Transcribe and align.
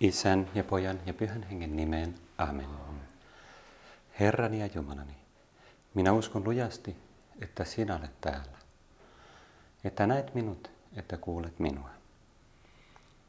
Isän 0.00 0.50
ja 0.54 0.64
pojan 0.64 1.00
ja 1.06 1.14
pyhän 1.14 1.42
hengen 1.42 1.76
nimeen. 1.76 2.14
Amen. 2.38 2.66
Herrani 4.20 4.60
ja 4.60 4.68
Jumalani, 4.74 5.16
minä 5.94 6.12
uskon 6.12 6.44
lujasti, 6.44 6.96
että 7.40 7.64
sinä 7.64 7.96
olet 7.96 8.20
täällä. 8.20 8.58
Että 9.84 10.06
näet 10.06 10.34
minut, 10.34 10.70
että 10.96 11.16
kuulet 11.16 11.58
minua. 11.58 11.90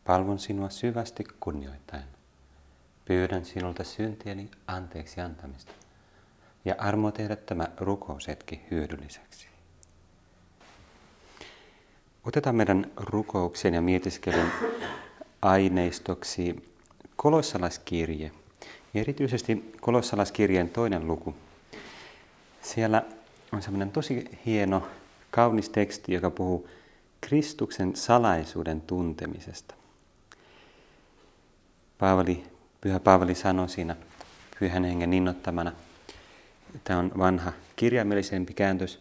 Palvon 0.05 0.39
sinua 0.39 0.69
syvästi 0.69 1.23
kunnioittaen. 1.39 2.07
Pyydän 3.05 3.45
sinulta 3.45 3.83
syntieni 3.83 4.51
anteeksi 4.67 5.21
antamista 5.21 5.71
ja 6.65 6.75
armo 6.77 7.11
tehdä 7.11 7.35
tämä 7.35 7.67
rukousetki 7.77 8.61
hyödylliseksi. 8.71 9.47
Otetaan 12.23 12.55
meidän 12.55 12.91
rukouksen 12.97 13.73
ja 13.73 13.81
mietiskelyn 13.81 14.51
aineistoksi 15.41 16.55
kolossalaiskirje. 17.15 18.31
Erityisesti 18.95 19.73
kolossalaiskirjeen 19.81 20.69
toinen 20.69 21.07
luku. 21.07 21.35
Siellä 22.61 23.03
on 23.51 23.61
semmoinen 23.61 23.91
tosi 23.91 24.39
hieno, 24.45 24.87
kaunis 25.31 25.69
teksti, 25.69 26.13
joka 26.13 26.29
puhuu 26.29 26.69
Kristuksen 27.21 27.95
salaisuuden 27.95 28.81
tuntemisesta. 28.81 29.75
Paavali, 31.97 32.43
Pyhä 32.81 32.99
Paavali 32.99 33.35
sanoi 33.35 33.69
siinä 33.69 33.95
Pyhän 34.59 34.83
Hengen 34.83 35.13
innottamana, 35.13 35.71
tämä 36.83 36.99
on 36.99 37.11
vanha 37.17 37.53
kirjaimellisempi 37.75 38.53
kääntös, 38.53 38.99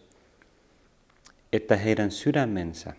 että 1.52 1.76
heidän 1.76 2.10
sydämensä 2.10 2.92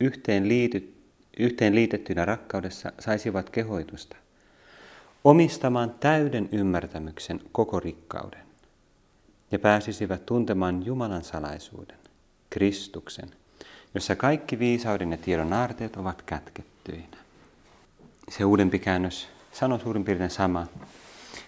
yhteen 0.00 0.48
liityt 0.48 0.93
yhteen 1.38 1.74
liitettynä 1.74 2.24
rakkaudessa 2.24 2.92
saisivat 2.98 3.50
kehoitusta 3.50 4.16
omistamaan 5.24 5.94
täyden 6.00 6.48
ymmärtämyksen 6.52 7.40
koko 7.52 7.80
rikkauden 7.80 8.44
ja 9.50 9.58
pääsisivät 9.58 10.26
tuntemaan 10.26 10.86
Jumalan 10.86 11.24
salaisuuden, 11.24 11.98
Kristuksen, 12.50 13.30
jossa 13.94 14.16
kaikki 14.16 14.58
viisauden 14.58 15.10
ja 15.10 15.16
tiedon 15.16 15.52
aarteet 15.52 15.96
ovat 15.96 16.22
kätkettyinä. 16.22 17.16
Se 18.28 18.44
uudempi 18.44 18.78
käännös 18.78 19.28
sanoo 19.52 19.78
suurin 19.78 20.04
piirtein 20.04 20.30
sama, 20.30 20.66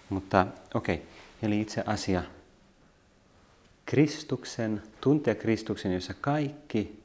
mutta 0.09 0.47
okei, 0.73 0.95
okay, 0.95 1.07
eli 1.41 1.61
itse 1.61 1.83
asia 1.85 2.23
Kristuksen, 3.85 4.83
tuntea 5.01 5.35
Kristuksen, 5.35 5.93
jossa 5.93 6.13
kaikki 6.21 7.03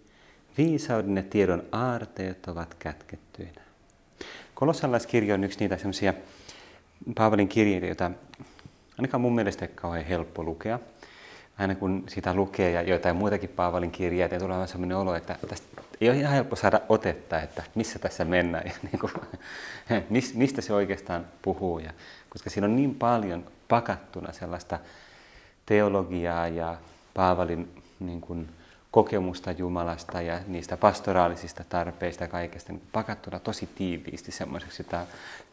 Viisauden 0.58 1.16
ja 1.16 1.22
tiedon 1.22 1.62
aarteet 1.72 2.48
ovat 2.48 2.74
kätkettyinä. 2.74 3.62
Kolossalaiskirja 4.54 5.34
on 5.34 5.44
yksi 5.44 5.58
niitä 5.58 5.76
semmoisia 5.76 6.14
Paavalin 7.14 7.48
kirjeitä, 7.48 7.86
joita 7.86 8.10
ainakaan 8.98 9.20
mun 9.20 9.34
mielestä 9.34 9.64
ei 9.64 9.72
kauhean 9.74 10.04
helppo 10.04 10.42
lukea. 10.42 10.78
Aina 11.58 11.74
kun 11.74 12.04
sitä 12.08 12.34
lukee 12.34 12.70
ja 12.70 12.82
joitain 12.82 13.16
muitakin 13.16 13.48
Paavalin 13.48 13.90
kirjeitä, 13.90 14.38
tulee 14.38 14.54
vähän 14.54 14.68
sellainen 14.68 14.96
olo, 14.96 15.14
että 15.14 15.38
tästä 15.48 15.82
ei 16.00 16.08
ole 16.10 16.18
ihan 16.18 16.32
helppo 16.32 16.56
saada 16.56 16.80
otetta, 16.88 17.40
että 17.40 17.62
missä 17.74 17.98
tässä 17.98 18.24
mennään 18.24 18.66
ja 18.66 18.72
niin 18.92 18.98
kuin, 19.00 19.12
mistä 20.34 20.60
se 20.60 20.72
oikeastaan 20.72 21.26
puhuu. 21.42 21.78
Ja, 21.78 21.92
koska 22.30 22.50
siinä 22.50 22.64
on 22.64 22.76
niin 22.76 22.94
paljon 22.94 23.44
pakattuna 23.68 24.32
sellaista 24.32 24.78
teologiaa 25.66 26.48
ja 26.48 26.76
Paavalin 27.14 27.82
niin 28.00 28.20
kuin, 28.20 28.48
kokemusta 28.92 29.52
Jumalasta 29.52 30.22
ja 30.22 30.40
niistä 30.46 30.76
pastoraalisista 30.76 31.64
tarpeista 31.68 32.28
kaikesta 32.28 32.72
niin 32.72 32.82
pakattuna 32.92 33.38
tosi 33.38 33.68
tiiviisti 33.74 34.32
semmoiseksi, 34.32 34.82
että 34.82 35.06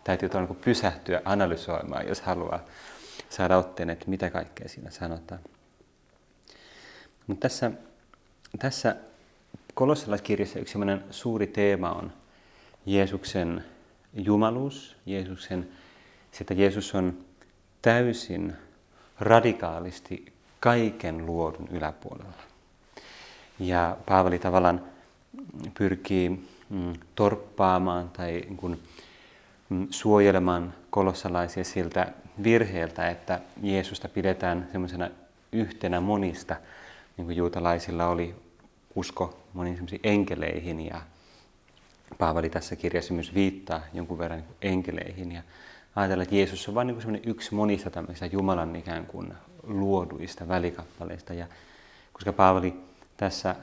täytyy 0.04 0.30
niin 0.34 0.56
pysähtyä 0.56 1.22
analysoimaan, 1.26 2.08
jos 2.08 2.22
haluaa 2.22 2.60
saada 3.30 3.58
otteen, 3.58 3.90
että 3.90 4.10
mitä 4.10 4.30
kaikkea 4.30 4.70
siinä 4.70 4.92
sanotaan. 4.92 5.40
Mutta 7.28 7.42
tässä, 7.42 7.72
tässä 8.60 8.96
kolossalaiskirjassa 9.74 10.60
yksi 10.60 10.78
suuri 11.12 11.48
teema 11.48 11.92
on 11.92 12.14
Jeesuksen 12.86 13.66
jumaluus, 14.14 14.96
Jeesuksen, 15.06 15.70
että 16.42 16.54
Jeesus 16.54 16.96
on 16.96 17.18
täysin 17.82 18.54
radikaalisti 19.20 20.34
kaiken 20.60 21.26
luodun 21.26 21.68
yläpuolella. 21.72 22.50
Ja 23.60 23.98
Paavali 24.06 24.40
tavallaan 24.40 24.82
pyrkii 25.78 26.30
mm, 26.70 26.94
torppaamaan 27.16 28.10
tai 28.10 28.32
niin 28.32 28.80
mm, 29.70 29.88
suojelemaan 29.90 30.74
kolossalaisia 30.90 31.64
siltä 31.64 32.14
virheeltä, 32.44 33.10
että 33.10 33.40
Jeesusta 33.62 34.10
pidetään 34.10 34.68
semmoisena 34.72 35.10
yhtenä 35.52 36.02
monista, 36.02 36.56
niin 37.18 37.26
kuin 37.26 37.38
juutalaisilla 37.38 38.08
oli 38.08 38.36
usko 38.96 39.40
moniin 39.54 39.88
enkeleihin 40.04 40.86
ja 40.86 41.02
Paavali 42.18 42.50
tässä 42.50 42.76
kirjassa 42.76 43.14
myös 43.14 43.34
viittaa 43.34 43.82
jonkun 43.94 44.18
verran 44.18 44.40
niin 44.40 44.56
enkeleihin 44.62 45.32
ja 45.32 45.42
ajatella, 45.96 46.24
että 46.24 46.36
Jeesus 46.36 46.70
on 46.70 46.76
vain 46.76 46.88
niin 46.88 47.22
yksi 47.26 47.56
monista 47.56 47.90
tämmöisistä 47.90 48.26
Jumalan 48.26 48.76
ikään 48.76 49.06
kuin 49.06 49.34
luoduista 49.64 50.48
välikappaleista. 50.48 51.34
Ja 51.34 51.48
koska 52.14 52.34
Paavali 52.34 52.89
tässä 53.20 53.56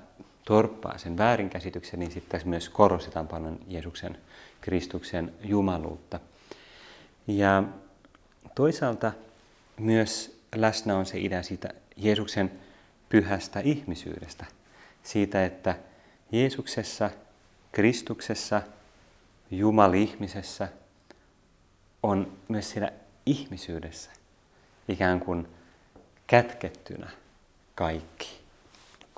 torppaa 0.44 0.98
sen 0.98 1.18
väärinkäsityksen, 1.18 2.00
niin 2.00 2.10
sitten 2.10 2.30
tässä 2.30 2.48
myös 2.48 2.68
korostetaan 2.68 3.28
paljon 3.28 3.58
Jeesuksen, 3.68 4.18
Kristuksen 4.60 5.34
jumaluutta. 5.44 6.20
Ja 7.26 7.62
toisaalta 8.54 9.12
myös 9.80 10.40
läsnä 10.54 10.96
on 10.96 11.06
se 11.06 11.18
idea 11.18 11.42
siitä 11.42 11.68
Jeesuksen 11.96 12.52
pyhästä 13.08 13.60
ihmisyydestä. 13.60 14.44
Siitä, 15.02 15.44
että 15.44 15.78
Jeesuksessa, 16.32 17.10
Kristuksessa, 17.72 18.62
Jumali-ihmisessä 19.50 20.68
on 22.02 22.32
myös 22.48 22.70
siinä 22.70 22.92
ihmisyydessä 23.26 24.10
ikään 24.88 25.20
kuin 25.20 25.48
kätkettynä 26.26 27.10
kaikki 27.74 28.45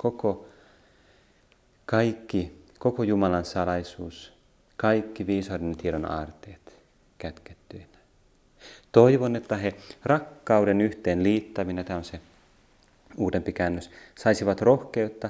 koko, 0.01 0.47
kaikki, 1.85 2.63
koko 2.79 3.03
Jumalan 3.03 3.45
salaisuus, 3.45 4.33
kaikki 4.77 5.27
viisauden 5.27 5.77
tiedon 5.77 6.11
aarteet 6.11 6.79
kätkettyinä. 7.17 7.85
Toivon, 8.91 9.35
että 9.35 9.57
he 9.57 9.73
rakkauden 10.03 10.81
yhteen 10.81 11.23
liittäminen, 11.23 11.85
tämä 11.85 11.97
on 11.97 12.03
se 12.03 12.19
uudempi 13.17 13.53
käännös, 13.53 13.91
saisivat 14.15 14.61
rohkeutta 14.61 15.29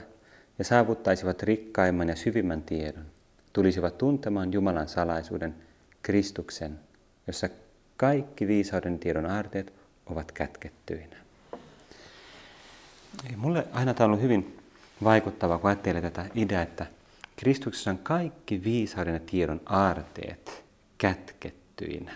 ja 0.60 0.66
saavuttaisivat 0.66 1.44
rikkaimman 1.44 2.10
ja 2.10 2.16
syvimmän 2.16 2.62
tiedon, 2.62 3.06
tulisivat 3.54 3.98
tuntemaan 3.98 4.54
Jumalan 4.54 4.88
salaisuuden, 4.88 5.56
Kristuksen, 6.02 6.80
jossa 7.28 7.50
kaikki 7.98 8.48
viisauden 8.48 9.00
tiedon 9.00 9.26
aarteet 9.26 9.74
ovat 10.06 10.32
kätkettyinä. 10.32 11.16
Mulle 13.38 13.68
aina 13.72 13.94
tämä 13.94 14.06
on 14.06 14.12
ollut 14.12 14.24
hyvin 14.24 14.59
vaikuttava, 15.04 15.58
kun 15.58 15.70
ajattelee 15.70 16.02
tätä 16.02 16.26
ideaa, 16.36 16.62
että 16.62 16.86
Kristuksessa 17.36 17.92
on 17.92 17.98
kaikki 17.98 18.64
viisauden 18.64 19.14
ja 19.14 19.20
tiedon 19.20 19.62
aarteet 19.66 20.64
kätkettyinä. 20.98 22.12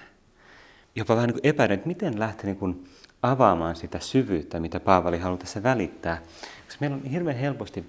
Jopa 0.95 1.15
vähän 1.15 1.29
niin 1.29 1.39
epäilen, 1.43 1.73
että 1.73 1.87
miten 1.87 2.19
lähtee 2.19 2.55
niin 2.61 2.87
avaamaan 3.21 3.75
sitä 3.75 3.99
syvyyttä, 3.99 4.59
mitä 4.59 4.79
Paavali 4.79 5.19
haluaa 5.19 5.39
tässä 5.39 5.63
välittää. 5.63 6.21
Koska 6.65 6.77
meillä 6.79 6.95
on 6.95 7.03
hirveän 7.03 7.37
helposti 7.37 7.85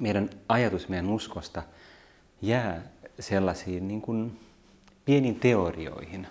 meidän 0.00 0.30
ajatus 0.48 0.88
meidän 0.88 1.08
uskosta 1.10 1.62
jää 2.42 2.82
sellaisiin 3.20 3.88
niin 3.88 4.02
kuin 4.02 4.40
pieniin 5.04 5.40
teorioihin, 5.40 6.26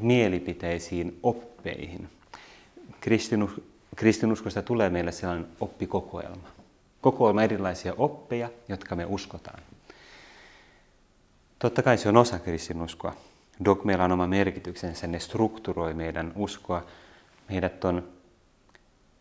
mielipiteisiin, 0.00 1.18
oppeihin. 1.22 2.08
Kristinus, 3.00 3.50
kristinuskosta 3.98 4.62
tulee 4.62 4.90
meille 4.90 5.12
sellainen 5.12 5.48
oppikokoelma. 5.60 6.48
Kokoelma 7.00 7.42
erilaisia 7.42 7.94
oppeja, 7.96 8.48
jotka 8.68 8.96
me 8.96 9.04
uskotaan. 9.04 9.62
Totta 11.58 11.82
kai 11.82 11.98
se 11.98 12.08
on 12.08 12.16
osa 12.16 12.38
kristinuskoa. 12.38 13.14
Dogmeilla 13.64 14.04
on 14.04 14.12
oma 14.12 14.26
merkityksensä, 14.26 15.06
ne 15.06 15.18
strukturoi 15.18 15.94
meidän 15.94 16.32
uskoa. 16.36 16.84
Meidät 17.48 17.84
on 17.84 18.08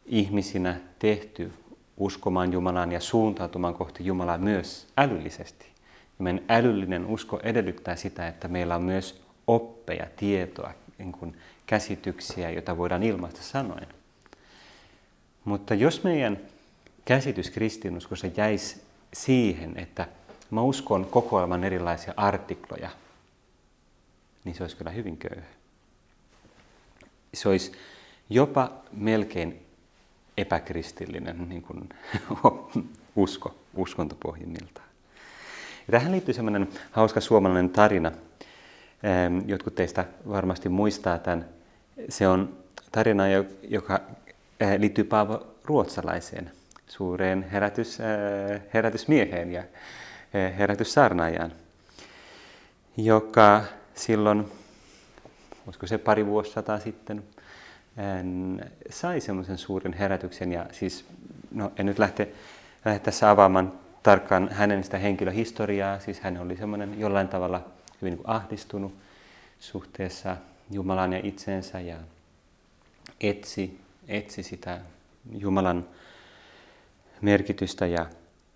ihmisinä 0.06 0.78
tehty 1.00 1.54
uskomaan 1.98 2.54
Jumalaan 2.54 2.92
ja 2.92 3.00
suuntautumaan 3.00 3.74
kohti 3.74 4.06
Jumalaa 4.06 4.38
myös 4.38 4.88
älyllisesti. 4.98 5.66
Ja 6.20 6.24
meidän 6.24 6.44
älyllinen 6.50 7.06
usko 7.06 7.40
edellyttää 7.44 7.96
sitä, 7.96 8.28
että 8.28 8.48
meillä 8.48 8.76
on 8.76 8.84
myös 8.84 9.22
oppeja, 9.48 10.08
tietoa, 10.16 10.74
niin 10.98 11.12
kuin 11.12 11.38
käsityksiä, 11.66 12.50
joita 12.50 12.78
voidaan 12.78 13.04
ilmaista 13.04 13.42
sanoen. 13.42 13.97
Mutta 15.48 15.74
jos 15.74 16.04
meidän 16.04 16.38
käsitys 17.06 17.50
kristinuskossa 17.50 18.28
jäisi 18.38 18.82
siihen, 19.14 19.74
että 19.78 20.08
mä 20.52 20.62
uskon 20.62 21.06
kokoelman 21.06 21.64
erilaisia 21.64 22.14
artikloja, 22.18 22.90
niin 24.44 24.56
se 24.56 24.64
olisi 24.64 24.76
kyllä 24.76 24.92
hyvin 24.92 25.18
köyhä. 25.18 25.48
Se 27.34 27.50
olisi 27.50 27.72
jopa 28.30 28.72
melkein 28.92 29.66
epäkristillinen 30.38 31.50
niin 31.50 31.62
kuin 31.62 31.90
usko, 33.16 33.56
uskontopohjimmiltaan. 33.76 34.88
Ja 35.88 35.92
tähän 35.92 36.12
liittyy 36.12 36.34
semmoinen 36.34 36.68
hauska 36.92 37.22
suomalainen 37.22 37.70
tarina. 37.70 38.12
Jotkut 39.46 39.76
teistä 39.76 40.06
varmasti 40.30 40.70
muistaa 40.70 41.20
tämän. 41.20 41.46
Se 42.10 42.28
on 42.28 42.58
tarina, 42.92 43.24
joka 43.70 44.02
liittyy 44.78 45.04
Paavo 45.04 45.48
Ruotsalaiseen, 45.66 46.52
suureen 46.88 47.50
herätys, 47.52 47.98
herätysmieheen 48.74 49.52
ja 49.52 49.64
herätyssaarnaajaan, 50.58 51.52
joka 52.98 53.64
silloin, 53.96 54.52
olisiko 55.66 55.88
se 55.88 55.98
pari 55.98 56.26
vuosisataa 56.26 56.80
sitten, 56.80 57.24
sai 58.90 59.22
semmoisen 59.22 59.58
suuren 59.58 59.94
herätyksen. 59.94 60.52
Ja 60.52 60.66
siis, 60.72 61.06
no 61.52 61.72
en 61.78 61.86
nyt 61.86 62.00
lähte, 62.00 62.28
lähde 62.86 63.00
tässä 63.00 63.30
avaamaan 63.30 63.74
tarkkaan 64.04 64.50
hänen 64.52 64.84
sitä 64.84 64.98
henkilöhistoriaa. 64.98 66.00
Siis 66.00 66.20
hän 66.20 66.38
oli 66.38 66.58
semmoinen 66.58 67.00
jollain 67.00 67.28
tavalla 67.28 67.66
hyvin 68.02 68.14
niin 68.14 68.28
ahdistunut 68.28 68.96
suhteessa 69.60 70.38
Jumalan 70.72 71.14
ja 71.14 71.20
itseensä 71.24 71.80
ja 71.80 71.98
etsi, 73.22 73.80
etsi 74.08 74.44
sitä 74.44 74.82
Jumalan 75.32 75.88
merkitystä 77.22 77.86
ja, 77.86 78.06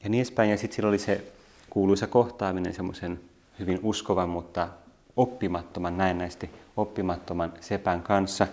ja 0.03 0.09
niin 0.09 0.19
edespäin. 0.19 0.50
Ja 0.50 0.57
sitten 0.57 0.75
sillä 0.75 0.89
oli 0.89 1.00
se 1.00 1.24
kuuluisa 1.69 2.07
kohtaaminen 2.07 2.74
semmoisen 2.74 3.19
hyvin 3.59 3.80
uskovan, 3.83 4.30
mutta 4.30 4.69
oppimattoman, 5.15 5.98
näennäisesti 5.98 6.50
oppimattoman 6.77 7.53
sepän 7.59 8.01
kanssa, 8.01 8.48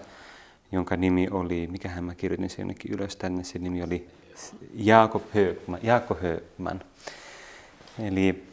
jonka 0.72 0.96
nimi 0.96 1.28
oli, 1.30 1.66
mikähän 1.70 2.04
mä 2.04 2.14
kirjoitin 2.14 2.50
sen 2.50 2.62
jonnekin 2.62 2.92
ylös 2.92 3.16
tänne, 3.16 3.44
se 3.44 3.58
nimi 3.58 3.82
oli 3.82 4.08
Jakob 4.74 5.22
Högman. 5.34 5.80
Jakob 5.82 6.18
Högman. 6.22 6.82
Eli, 8.02 8.44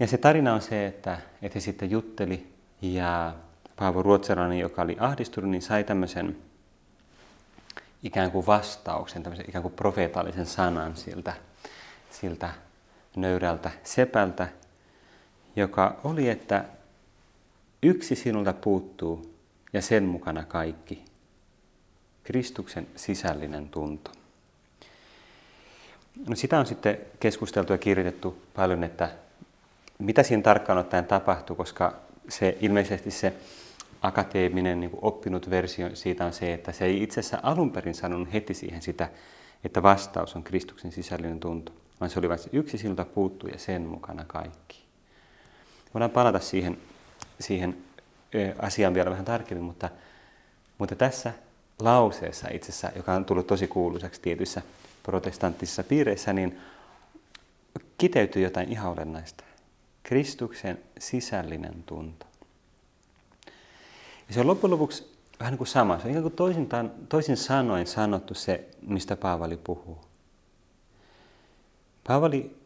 ja 0.00 0.06
se 0.06 0.18
tarina 0.18 0.54
on 0.54 0.60
se, 0.60 0.86
että, 0.86 1.18
että 1.42 1.56
he 1.56 1.60
sitten 1.60 1.90
jutteli 1.90 2.46
ja 2.82 3.34
Paavo 3.76 4.02
Ruotsalainen, 4.02 4.58
joka 4.58 4.82
oli 4.82 4.96
ahdistunut, 5.00 5.50
niin 5.50 5.62
sai 5.62 5.84
tämmöisen 5.84 6.36
ikään 8.06 8.30
kuin 8.30 8.46
vastauksen, 8.46 9.22
tämmöisen 9.22 9.48
ikään 9.48 9.62
kuin 9.62 9.74
profeetallisen 9.74 10.46
sanan 10.46 10.96
siltä, 10.96 11.34
siltä 12.10 12.50
nöyrältä 13.16 13.70
sepältä, 13.84 14.48
joka 15.56 15.96
oli, 16.04 16.28
että 16.28 16.64
yksi 17.82 18.14
sinulta 18.14 18.52
puuttuu 18.52 19.34
ja 19.72 19.82
sen 19.82 20.04
mukana 20.04 20.44
kaikki. 20.44 21.04
Kristuksen 22.24 22.86
sisällinen 22.96 23.68
tunto. 23.68 24.10
No 26.28 26.36
sitä 26.36 26.58
on 26.58 26.66
sitten 26.66 26.98
keskusteltu 27.20 27.72
ja 27.72 27.78
kirjoitettu 27.78 28.42
paljon, 28.54 28.84
että 28.84 29.10
mitä 29.98 30.22
siinä 30.22 30.42
tarkkaan 30.42 30.78
ottaen 30.78 31.06
tapahtuu, 31.06 31.56
koska 31.56 31.94
se 32.28 32.58
ilmeisesti 32.60 33.10
se 33.10 33.32
akateeminen 34.02 34.80
niin 34.80 34.90
oppinut 35.02 35.50
versio 35.50 35.96
siitä 35.96 36.24
on 36.24 36.32
se, 36.32 36.54
että 36.54 36.72
se 36.72 36.84
ei 36.84 37.02
itse 37.02 37.20
asiassa 37.20 37.38
alun 37.42 37.70
perin 37.70 37.94
sanonut 37.94 38.32
heti 38.32 38.54
siihen 38.54 38.82
sitä, 38.82 39.08
että 39.64 39.82
vastaus 39.82 40.36
on 40.36 40.42
Kristuksen 40.42 40.92
sisällinen 40.92 41.40
tunto, 41.40 41.72
vaan 42.00 42.10
se 42.10 42.18
oli 42.18 42.28
vain 42.28 42.40
yksi 42.52 42.78
siltä 42.78 43.04
puuttuu 43.04 43.48
ja 43.48 43.58
sen 43.58 43.82
mukana 43.82 44.24
kaikki. 44.26 44.82
Voidaan 45.94 46.10
palata 46.10 46.40
siihen, 46.40 46.78
siihen 47.40 47.76
asiaan 48.58 48.94
vielä 48.94 49.10
vähän 49.10 49.24
tarkemmin, 49.24 49.64
mutta, 49.64 49.90
mutta 50.78 50.96
tässä 50.96 51.32
lauseessa 51.80 52.48
itse 52.52 52.70
asiassa, 52.70 52.90
joka 52.96 53.12
on 53.12 53.24
tullut 53.24 53.46
tosi 53.46 53.68
kuuluisaksi 53.68 54.20
tietyissä 54.20 54.62
protestanttisissa 55.02 55.84
piireissä, 55.84 56.32
niin 56.32 56.60
kiteytyy 57.98 58.42
jotain 58.42 58.72
ihan 58.72 58.92
olennaista. 58.92 59.44
Kristuksen 60.02 60.78
sisällinen 60.98 61.82
tunto. 61.86 62.26
Ja 64.28 64.34
se 64.34 64.40
on 64.40 64.46
loppujen 64.46 64.72
lopuksi 64.72 65.12
vähän 65.40 65.52
niin 65.52 65.58
kuin 65.58 65.68
sama. 65.68 65.98
Se 65.98 66.04
on 66.04 66.10
ikään 66.10 66.22
kuin 66.22 66.34
toisin, 66.34 66.68
toisin 67.08 67.36
sanoen 67.36 67.86
sanottu 67.86 68.34
se, 68.34 68.68
mistä 68.82 69.16
Paavali 69.16 69.56
puhuu. 69.56 69.98
Paavali 72.06 72.56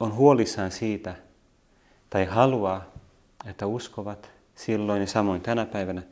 on 0.00 0.14
huolissaan 0.14 0.70
siitä, 0.70 1.16
tai 2.10 2.24
haluaa, 2.24 2.84
että 3.46 3.66
uskovat 3.66 4.30
silloin 4.54 5.00
ja 5.00 5.06
samoin 5.06 5.40
tänä 5.40 5.66
päivänä 5.66 6.02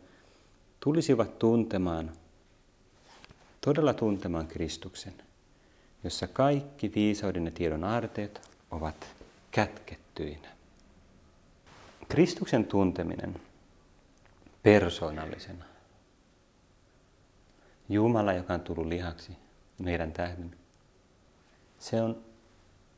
tulisivat 0.80 1.38
tuntemaan, 1.38 2.12
todella 3.60 3.94
tuntemaan 3.94 4.46
Kristuksen 4.46 5.14
jossa 6.04 6.28
kaikki 6.28 6.92
viisauden 6.94 7.44
ja 7.44 7.50
tiedon 7.50 7.84
aarteet 7.84 8.50
ovat 8.70 9.06
kätkettyinä. 9.50 10.48
Kristuksen 12.08 12.64
tunteminen 12.64 13.40
persoonallisena. 14.62 15.64
Jumala, 17.88 18.32
joka 18.32 18.54
on 18.54 18.60
tullut 18.60 18.86
lihaksi 18.86 19.32
meidän 19.78 20.12
tähden. 20.12 20.56
Se 21.78 22.02
on 22.02 22.24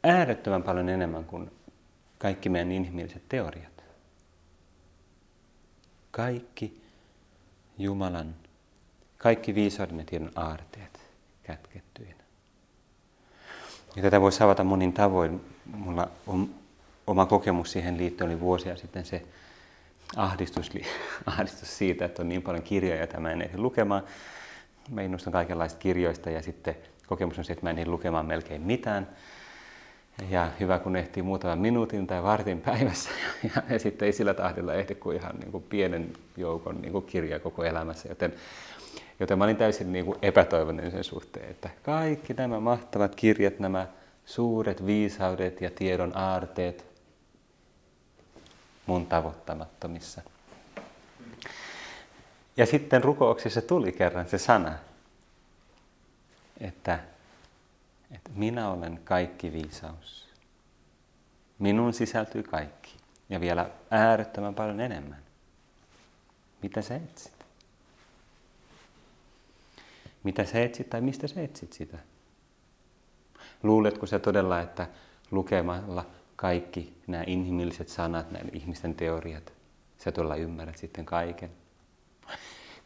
äärettömän 0.02 0.62
paljon 0.62 0.88
enemmän 0.88 1.24
kuin 1.24 1.50
kaikki 2.18 2.48
meidän 2.48 2.72
inhimilliset 2.72 3.22
teoriat. 3.28 3.84
Kaikki 6.10 6.82
Jumalan, 7.78 8.34
kaikki 9.18 9.54
viisauden 9.54 9.98
ja 9.98 10.04
tiedon 10.04 10.32
aarteet 10.34 11.00
kätkettyinä. 11.42 12.24
Ja 13.96 14.02
tätä 14.02 14.20
voisi 14.20 14.42
avata 14.42 14.64
monin 14.64 14.92
tavoin. 14.92 15.40
Mulla 15.66 16.10
on 16.26 16.54
oma 17.06 17.26
kokemus 17.26 17.72
siihen 17.72 17.98
liittyen 17.98 18.30
oli 18.30 18.40
vuosia 18.40 18.76
sitten 18.76 19.04
se 19.04 19.22
ahdistus, 20.16 20.70
ahdistus 21.26 21.78
siitä, 21.78 22.04
että 22.04 22.22
on 22.22 22.28
niin 22.28 22.42
paljon 22.42 22.62
kirjoja, 22.62 23.02
että 23.02 23.20
mä 23.20 23.32
en 23.32 23.42
ehdi 23.42 23.58
lukemaan. 23.58 24.02
Mä 24.90 25.02
innostun 25.02 25.32
kaikenlaista 25.32 25.78
kirjoista 25.78 26.30
ja 26.30 26.42
sitten 26.42 26.76
kokemus 27.06 27.38
on 27.38 27.44
se, 27.44 27.52
että 27.52 27.66
mä 27.66 27.70
en 27.70 27.78
ehdi 27.78 27.90
lukemaan 27.90 28.26
melkein 28.26 28.62
mitään. 28.62 29.08
Ja 30.30 30.50
hyvä, 30.60 30.78
kun 30.78 30.96
ehtii 30.96 31.22
muutaman 31.22 31.58
minuutin 31.58 32.06
tai 32.06 32.22
vartin 32.22 32.60
päivässä. 32.60 33.10
Ja, 33.54 33.62
ja 33.70 33.78
sitten 33.78 34.06
ei 34.06 34.12
sillä 34.12 34.34
tahdilla 34.34 34.74
ehdi 34.74 34.94
kuin 34.94 35.16
ihan 35.16 35.36
niin 35.36 35.52
kuin 35.52 35.64
pienen 35.68 36.12
joukon 36.36 36.82
niin 36.82 36.92
kuin 36.92 37.04
kirjaa 37.04 37.38
koko 37.38 37.64
elämässä. 37.64 38.08
Joten 38.08 38.34
Joten 39.20 39.38
mä 39.38 39.44
olin 39.44 39.56
täysin 39.56 39.92
niin 39.92 40.04
kuin 40.04 40.18
epätoivoinen 40.22 40.90
sen 40.90 41.04
suhteen, 41.04 41.50
että 41.50 41.70
kaikki 41.82 42.34
nämä 42.34 42.60
mahtavat 42.60 43.14
kirjat, 43.14 43.58
nämä 43.58 43.86
suuret 44.24 44.86
viisaudet 44.86 45.60
ja 45.60 45.70
tiedon 45.70 46.16
aarteet 46.16 46.89
mun 48.90 49.06
tavoittamattomissa. 49.06 50.22
Ja 52.56 52.66
sitten 52.66 53.04
rukouksessa 53.04 53.62
tuli 53.62 53.92
kerran 53.92 54.28
se 54.28 54.38
sana, 54.38 54.78
että, 56.60 57.00
että 58.10 58.30
minä 58.34 58.70
olen 58.70 59.00
kaikki 59.04 59.52
viisaus. 59.52 60.28
Minun 61.58 61.92
sisältyy 61.92 62.42
kaikki 62.42 62.96
ja 63.28 63.40
vielä 63.40 63.70
äärettömän 63.90 64.54
paljon 64.54 64.80
enemmän. 64.80 65.22
Mitä 66.62 66.82
sä 66.82 66.96
etsit? 66.96 67.46
Mitä 70.22 70.44
sä 70.44 70.62
etsit 70.62 70.90
tai 70.90 71.00
mistä 71.00 71.26
sä 71.26 71.40
etsit 71.40 71.72
sitä? 71.72 71.98
Luuletko 73.62 74.06
sä 74.06 74.18
todella, 74.18 74.60
että 74.60 74.86
lukemalla 75.30 76.06
kaikki 76.40 76.94
nämä 77.06 77.24
inhimilliset 77.26 77.88
sanat, 77.88 78.30
nämä 78.30 78.44
ihmisten 78.52 78.94
teoriat, 78.94 79.52
sä 79.98 80.12
todella 80.12 80.36
ymmärrät 80.36 80.76
sitten 80.76 81.04
kaiken? 81.06 81.50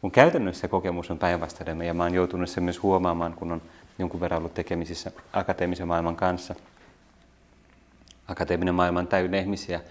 Mun 0.01 0.11
käytännössä 0.11 0.67
kokemus 0.67 1.11
on 1.11 1.19
päinvastainen 1.19 1.81
ja 1.81 1.93
mä 1.93 2.03
oon 2.03 2.13
joutunut 2.13 2.49
sen 2.49 2.63
myös 2.63 2.83
huomaamaan, 2.83 3.33
kun 3.33 3.51
on 3.51 3.61
jonkun 3.99 4.19
verran 4.19 4.37
ollut 4.37 4.53
tekemisissä 4.53 5.11
akateemisen 5.33 5.87
maailman 5.87 6.15
kanssa. 6.15 6.55
Akateeminen 8.27 8.75
maailma 8.75 8.99
on 8.99 9.07
täynnä 9.07 9.39
ihmisiä, 9.39 9.81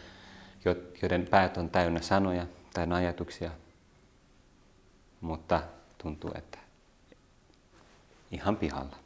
joiden 1.02 1.26
päät 1.26 1.56
on 1.56 1.71
täynnä 1.71 2.00
sanoja 2.00 2.47
tai 2.75 2.87
ajatuksia, 2.92 3.50
mutta 5.21 5.62
tuntuu, 5.99 6.30
että 6.35 6.59
ihan 8.30 8.56
pihalla. 8.56 8.97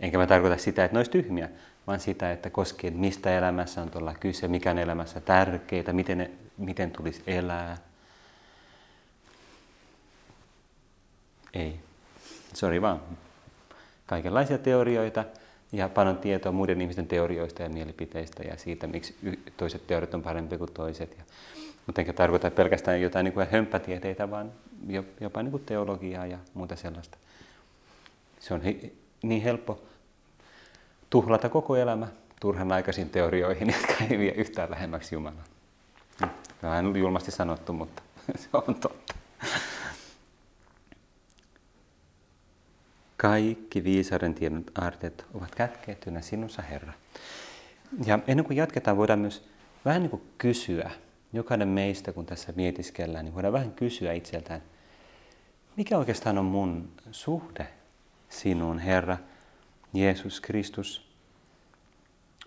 Enkä 0.00 0.18
mä 0.18 0.26
tarkoita 0.26 0.58
sitä, 0.58 0.84
että 0.84 0.94
ne 0.94 0.98
olisi 0.98 1.10
tyhmiä, 1.10 1.48
vaan 1.86 2.00
sitä, 2.00 2.32
että 2.32 2.50
koskien 2.50 2.96
mistä 2.96 3.38
elämässä 3.38 3.82
on 3.82 3.90
tuolla 3.90 4.14
kyse, 4.14 4.48
mikä 4.48 4.70
on 4.70 4.78
elämässä 4.78 5.20
tärkeää, 5.20 5.92
miten, 5.92 6.18
ne, 6.18 6.30
miten 6.58 6.90
tulisi 6.90 7.22
elää. 7.26 7.76
Ei. 11.54 11.80
Sori 12.54 12.82
vaan. 12.82 13.00
Kaikenlaisia 14.06 14.58
teorioita 14.58 15.24
ja 15.72 15.88
panon 15.88 16.18
tietoa 16.18 16.52
muiden 16.52 16.80
ihmisten 16.80 17.06
teorioista 17.06 17.62
ja 17.62 17.68
mielipiteistä 17.68 18.42
ja 18.42 18.56
siitä, 18.56 18.86
miksi 18.86 19.16
toiset 19.56 19.86
teoriat 19.86 20.14
on 20.14 20.22
parempi 20.22 20.58
kuin 20.58 20.72
toiset. 20.72 21.16
Ja 21.18 21.24
Mutta 21.86 22.00
enkä 22.00 22.12
tarkoita 22.12 22.50
pelkästään 22.50 23.00
jotain 23.00 23.24
niin 23.24 23.32
kuin 23.32 23.46
hömppätieteitä, 23.50 24.30
vaan 24.30 24.52
jopa 25.20 25.42
niin 25.42 25.50
kuin 25.50 25.64
teologiaa 25.64 26.26
ja 26.26 26.38
muuta 26.54 26.76
sellaista. 26.76 27.18
Se 28.40 28.54
on 28.54 28.62
niin 29.22 29.42
helppo 29.42 29.82
tuhlata 31.14 31.48
koko 31.48 31.76
elämä 31.76 32.08
turhan 32.40 32.72
aikaisin 32.72 33.10
teorioihin, 33.10 33.68
jotka 33.78 34.04
ei 34.10 34.18
vie 34.18 34.30
yhtään 34.30 34.70
lähemmäksi 34.70 35.14
Jumalaa. 35.14 35.44
Vähän 36.62 36.96
julmasti 36.96 37.30
sanottu, 37.30 37.72
mutta 37.72 38.02
se 38.36 38.48
on 38.52 38.74
totta. 38.74 39.14
Kaikki 43.16 43.84
viisauden 43.84 44.34
tiedon 44.34 44.64
aarteet 44.74 45.26
ovat 45.34 45.54
kätkettynä 45.54 46.20
sinussa, 46.20 46.62
Herra. 46.62 46.92
Ja 48.06 48.18
ennen 48.26 48.46
kuin 48.46 48.56
jatketaan, 48.56 48.96
voidaan 48.96 49.18
myös 49.18 49.48
vähän 49.84 50.02
niin 50.02 50.10
kuin 50.10 50.22
kysyä, 50.38 50.90
jokainen 51.32 51.68
meistä, 51.68 52.12
kun 52.12 52.26
tässä 52.26 52.52
mietiskellään, 52.56 53.24
niin 53.24 53.34
voidaan 53.34 53.52
vähän 53.52 53.72
kysyä 53.72 54.12
itseltään, 54.12 54.62
mikä 55.76 55.98
oikeastaan 55.98 56.38
on 56.38 56.44
mun 56.44 56.88
suhde 57.10 57.66
sinuun, 58.28 58.78
Herra, 58.78 59.18
Jeesus 59.92 60.40
Kristus? 60.40 61.03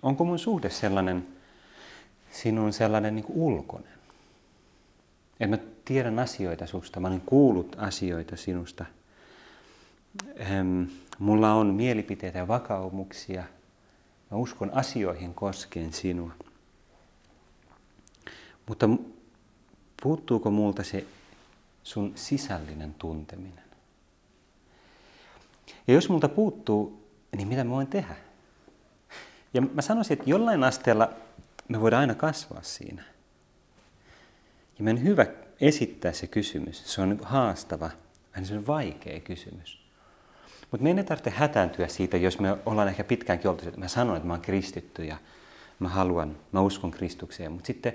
Onko 0.01 0.24
mun 0.24 0.39
suhde 0.39 0.70
sellainen, 0.70 1.27
sinun 2.32 2.74
sellainen 2.74 3.16
niin 3.16 3.25
ulkoinen? 3.30 3.98
Että 5.39 5.58
mä 5.58 5.63
tiedän 5.86 6.20
asioita 6.20 6.68
susta, 6.68 7.00
mä 7.00 7.08
olen 7.08 7.22
kuullut 7.22 7.75
asioita 7.80 8.36
sinusta. 8.36 8.86
mulla 11.20 11.54
on 11.54 11.74
mielipiteitä 11.74 12.38
ja 12.38 12.48
vakaumuksia. 12.48 13.44
Mä 14.32 14.38
uskon 14.38 14.72
asioihin 14.74 15.34
koskien 15.34 15.94
sinua. 15.94 16.32
Mutta 18.68 18.89
puuttuuko 20.04 20.51
multa 20.51 20.84
se 20.84 21.06
sun 21.84 22.12
sisällinen 22.16 22.94
tunteminen? 22.94 23.63
Ja 25.88 25.94
jos 25.94 26.10
multa 26.10 26.30
puuttuu, 26.30 27.08
niin 27.38 27.48
mitä 27.48 27.63
mä 27.63 27.72
voin 27.72 27.88
tehdä? 27.88 28.26
Ja 29.57 29.61
mä 29.61 29.81
sanoisin, 29.81 30.13
että 30.13 30.29
jollain 30.29 30.63
asteella 30.63 31.09
me 31.67 31.81
voidaan 31.81 32.01
aina 32.01 32.15
kasvaa 32.15 32.61
siinä. 32.61 33.03
Ja 34.77 34.83
meidän 34.83 35.03
hyvä 35.03 35.25
esittää 35.61 36.11
se 36.11 36.27
kysymys. 36.27 36.93
Se 36.93 37.01
on 37.01 37.19
haastava, 37.23 37.89
vähän 38.31 38.45
se 38.45 38.67
vaikea 38.67 39.19
kysymys. 39.19 39.81
Mutta 40.71 40.83
meidän 40.83 40.99
ei 40.99 41.03
tarvitse 41.03 41.29
hätääntyä 41.29 41.87
siitä, 41.87 42.17
jos 42.17 42.39
me 42.39 42.57
ollaan 42.65 42.87
ehkä 42.87 43.03
pitkäänkin 43.03 43.49
oltu, 43.49 43.67
että 43.67 43.79
mä 43.79 43.87
sanon, 43.87 44.15
että 44.15 44.27
mä 44.27 44.33
oon 44.33 44.41
kristitty 44.41 45.05
ja 45.05 45.17
mä 45.79 45.89
haluan, 45.89 46.37
mä 46.51 46.61
uskon 46.61 46.91
Kristukseen. 46.91 47.51
Mutta 47.51 47.67
sitten, 47.67 47.93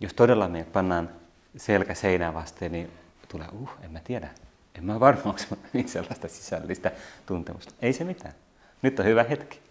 jos 0.00 0.14
todella 0.14 0.48
me 0.48 0.64
pannaan 0.72 1.10
selkä 1.56 1.94
seinään 1.94 2.34
vasten, 2.34 2.72
niin 2.72 2.90
tulee, 3.28 3.48
uh, 3.52 3.70
en 3.82 3.90
mä 3.90 4.00
tiedä. 4.00 4.28
En 4.74 4.84
mä 4.84 5.00
varma, 5.00 5.22
onko 5.24 5.42
niin 5.72 5.88
sellaista 5.88 6.28
sisällistä 6.28 6.92
tuntemusta. 7.26 7.74
Ei 7.82 7.92
se 7.92 8.04
mitään. 8.04 8.34
Nyt 8.82 8.98
on 8.98 9.06
hyvä 9.06 9.22
hetki. 9.22 9.66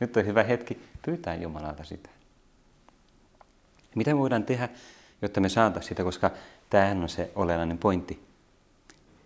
Nyt 0.00 0.16
on 0.16 0.26
hyvä 0.26 0.42
hetki 0.42 0.80
pyytää 1.04 1.34
Jumalalta 1.34 1.84
sitä. 1.84 2.10
Mitä 3.94 4.14
me 4.14 4.18
voidaan 4.18 4.44
tehdä, 4.44 4.68
jotta 5.22 5.40
me 5.40 5.48
saataisiin 5.48 5.88
sitä, 5.88 6.04
koska 6.04 6.30
tämähän 6.70 7.02
on 7.02 7.08
se 7.08 7.30
olennainen 7.34 7.78
pointti. 7.78 8.26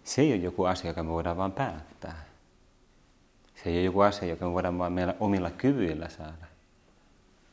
Se 0.04 0.22
ei 0.22 0.32
ole 0.32 0.40
joku 0.40 0.64
asia, 0.64 0.90
joka 0.90 1.02
me 1.02 1.08
voidaan 1.08 1.36
vaan 1.36 1.52
päättää. 1.52 2.24
Se 3.54 3.70
ei 3.70 3.76
ole 3.76 3.84
joku 3.84 4.00
asia, 4.00 4.28
joka 4.28 4.44
me 4.44 4.52
voidaan 4.52 4.78
vaan 4.78 4.92
meillä 4.92 5.14
omilla 5.20 5.50
kyvyillä 5.50 6.08
saada. 6.08 6.46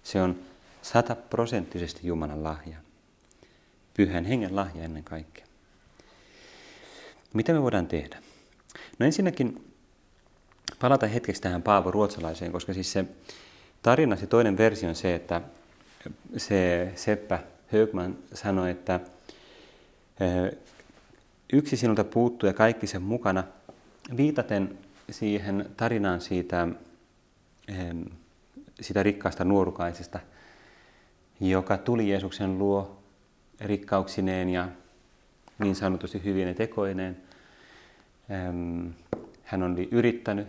Se 0.04 0.22
on 0.22 0.40
sataprosenttisesti 0.82 2.08
Jumalan 2.08 2.44
lahja. 2.44 2.78
Pyhän 3.94 4.26
hengen 4.26 4.56
lahja 4.56 4.84
ennen 4.84 5.04
kaikkea. 5.04 5.46
Mitä 7.34 7.54
me 7.54 7.62
voidaan 7.62 7.88
tehdä? 7.88 8.18
No 9.00 9.06
ensinnäkin 9.06 9.74
palata 10.80 11.08
hetkeksi 11.08 11.42
tähän 11.42 11.62
Paavo 11.62 11.92
Ruotsalaiseen, 11.92 12.52
koska 12.52 12.74
siis 12.74 12.92
se 12.92 13.06
tarina, 13.84 14.16
se 14.16 14.28
toinen 14.28 14.58
versio 14.58 14.90
on 14.90 14.96
se, 14.96 15.16
että 15.16 15.42
se 16.38 16.92
Seppä 16.96 17.40
Högman 17.68 18.18
sanoi, 18.34 18.72
että 18.72 19.00
yksi 21.54 21.78
sinulta 21.78 22.04
puuttuu 22.04 22.48
ja 22.48 22.54
kaikki 22.54 22.88
sen 22.88 23.02
mukana, 23.02 23.44
viitaten 24.18 24.78
siihen 25.12 25.70
tarinaan 25.78 26.22
siitä, 26.22 26.68
sitä 28.82 29.04
rikkaasta 29.04 29.44
nuorukaisesta, 29.46 30.20
joka 31.40 31.78
tuli 31.78 32.10
Jeesuksen 32.10 32.58
luo 32.58 32.98
rikkauksineen 33.62 34.50
ja 34.50 34.70
niin 35.60 35.76
sanotusti 35.76 36.24
hyvien 36.24 36.56
tekoineen. 36.56 37.18
Hän 39.44 39.64
oli 39.64 39.88
yrittänyt 39.92 40.48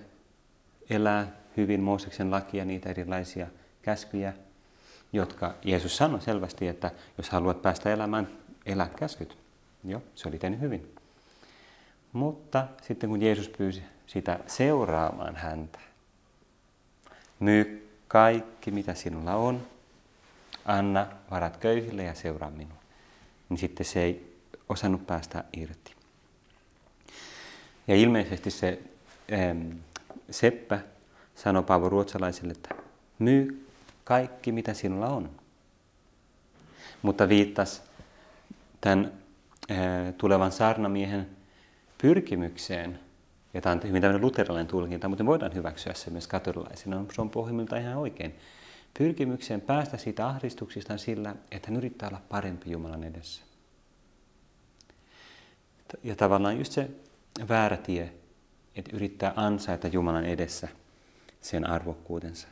elää 0.91 1.27
hyvin 1.57 1.81
Mooseksen 1.81 2.31
lakia, 2.31 2.65
niitä 2.65 2.91
erilaisia 2.91 3.47
käskyjä, 3.83 4.33
jotka 5.13 5.55
Jeesus 5.65 5.97
sanoi 5.97 6.21
selvästi, 6.21 6.69
että 6.69 6.91
jos 7.19 7.31
haluat 7.31 7.63
päästä 7.63 7.93
elämään, 7.93 8.29
elä 8.67 8.89
käskyt. 8.97 9.39
Joo, 9.85 10.03
se 10.15 10.29
oli 10.29 10.39
tehnyt 10.39 10.61
hyvin. 10.61 10.95
Mutta 12.13 12.67
sitten 12.83 13.11
kun 13.11 13.23
Jeesus 13.23 13.49
pyysi 13.49 13.83
sitä 14.07 14.41
seuraamaan 14.47 15.37
häntä, 15.37 15.79
myy 17.41 17.91
kaikki 18.09 18.71
mitä 18.71 18.95
sinulla 18.95 19.35
on, 19.35 19.67
anna 20.65 21.07
varat 21.31 21.57
köyhille 21.57 22.03
ja 22.03 22.15
seuraa 22.15 22.51
minua. 22.51 22.79
Niin 23.49 23.59
sitten 23.59 23.87
se 23.87 24.03
ei 24.03 24.39
osannut 24.69 25.07
päästä 25.07 25.45
irti. 25.53 25.95
Ja 27.89 27.97
ilmeisesti 27.97 28.51
se 28.51 28.81
ähm, 29.33 29.71
Seppä 30.31 30.81
sanoi 31.35 31.63
Paavo 31.63 31.89
Ruotsalaiselle, 31.89 32.53
että 32.53 32.75
myy 33.19 33.69
kaikki 34.05 34.53
mitä 34.53 34.75
sinulla 34.75 35.09
on. 35.09 35.31
Mutta 37.03 37.29
viittasi 37.29 37.81
tämän 38.81 39.13
äh, 39.71 40.15
tulevan 40.19 40.53
saarnamiehen 40.53 41.27
pyrkimykseen, 42.03 43.01
ja 43.55 43.61
tämä 43.61 43.73
on 43.73 43.83
hyvin 43.83 44.03
tämmöinen 44.03 44.27
luterilainen 44.27 44.67
tulkinta, 44.67 45.09
mutta 45.09 45.25
me 45.25 45.29
voidaan 45.29 45.55
hyväksyä 45.55 45.95
se 45.95 46.11
myös 46.11 46.27
katolilaisena, 46.27 47.05
se 47.15 47.21
on 47.21 47.31
pohjimmiltaan 47.31 47.83
ihan 47.83 47.97
oikein. 47.97 48.35
Pyrkimykseen 48.99 49.61
päästä 49.61 49.97
siitä 49.97 50.27
ahdistuksista 50.27 50.99
sillä, 50.99 51.35
että 51.51 51.69
hän 51.69 51.77
yrittää 51.77 52.09
olla 52.09 52.21
parempi 52.29 52.71
Jumalan 52.71 53.05
edessä. 53.05 53.43
Ja 56.05 56.17
tavallaan 56.17 56.59
just 56.59 56.73
se 56.73 56.91
väärä 57.49 57.77
tie, 57.77 58.13
että 58.79 58.97
yrittää 58.97 59.33
ansaita 59.37 59.89
Jumalan 59.89 60.25
edessä 60.25 60.69
sen 61.41 61.71
arvokkuutensa. 61.71 62.49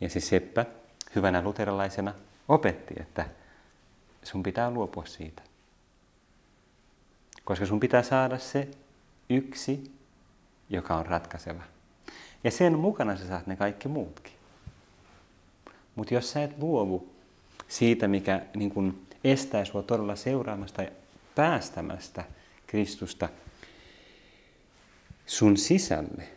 Ja 0.00 0.08
se 0.08 0.20
Seppä 0.20 0.66
hyvänä 1.14 1.42
luterilaisena 1.42 2.14
opetti, 2.48 2.94
että 3.00 3.28
sun 4.22 4.42
pitää 4.42 4.70
luopua 4.70 5.06
siitä. 5.06 5.42
Koska 7.44 7.66
sun 7.66 7.80
pitää 7.80 8.02
saada 8.02 8.38
se 8.38 8.68
yksi, 9.30 9.92
joka 10.70 10.96
on 10.96 11.06
ratkaiseva. 11.06 11.62
Ja 12.44 12.50
sen 12.50 12.78
mukana 12.78 13.16
sä 13.16 13.28
saat 13.28 13.46
ne 13.46 13.56
kaikki 13.56 13.88
muutkin. 13.88 14.32
Mutta 15.94 16.14
jos 16.14 16.32
sä 16.32 16.42
et 16.42 16.58
luovu 16.58 17.14
siitä, 17.68 18.08
mikä 18.08 18.42
niin 18.56 18.70
kun 18.70 19.06
estää 19.24 19.64
sua 19.64 19.82
todella 19.82 20.16
seuraamasta 20.16 20.82
ja 20.82 20.90
päästämästä 21.34 22.24
Kristusta 22.66 23.28
sun 25.26 25.56
sisälle, 25.56 26.28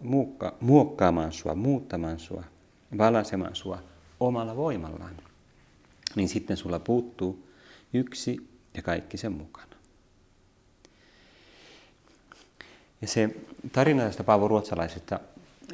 muokka, 0.00 0.56
muokkaamaan 0.60 1.32
sua, 1.32 1.54
muuttamaan 1.54 2.18
sua, 2.18 2.44
valasemaan 2.98 3.56
sua 3.56 3.82
omalla 4.20 4.56
voimallaan, 4.56 5.16
niin 6.14 6.28
sitten 6.28 6.56
sulla 6.56 6.78
puuttuu 6.78 7.48
yksi 7.92 8.48
ja 8.74 8.82
kaikki 8.82 9.16
sen 9.16 9.32
mukana. 9.32 9.76
Ja 13.02 13.08
se 13.08 13.36
tarina 13.72 14.02
tästä 14.02 14.24
Paavo 14.24 14.48
Ruotsalaisesta, 14.48 15.20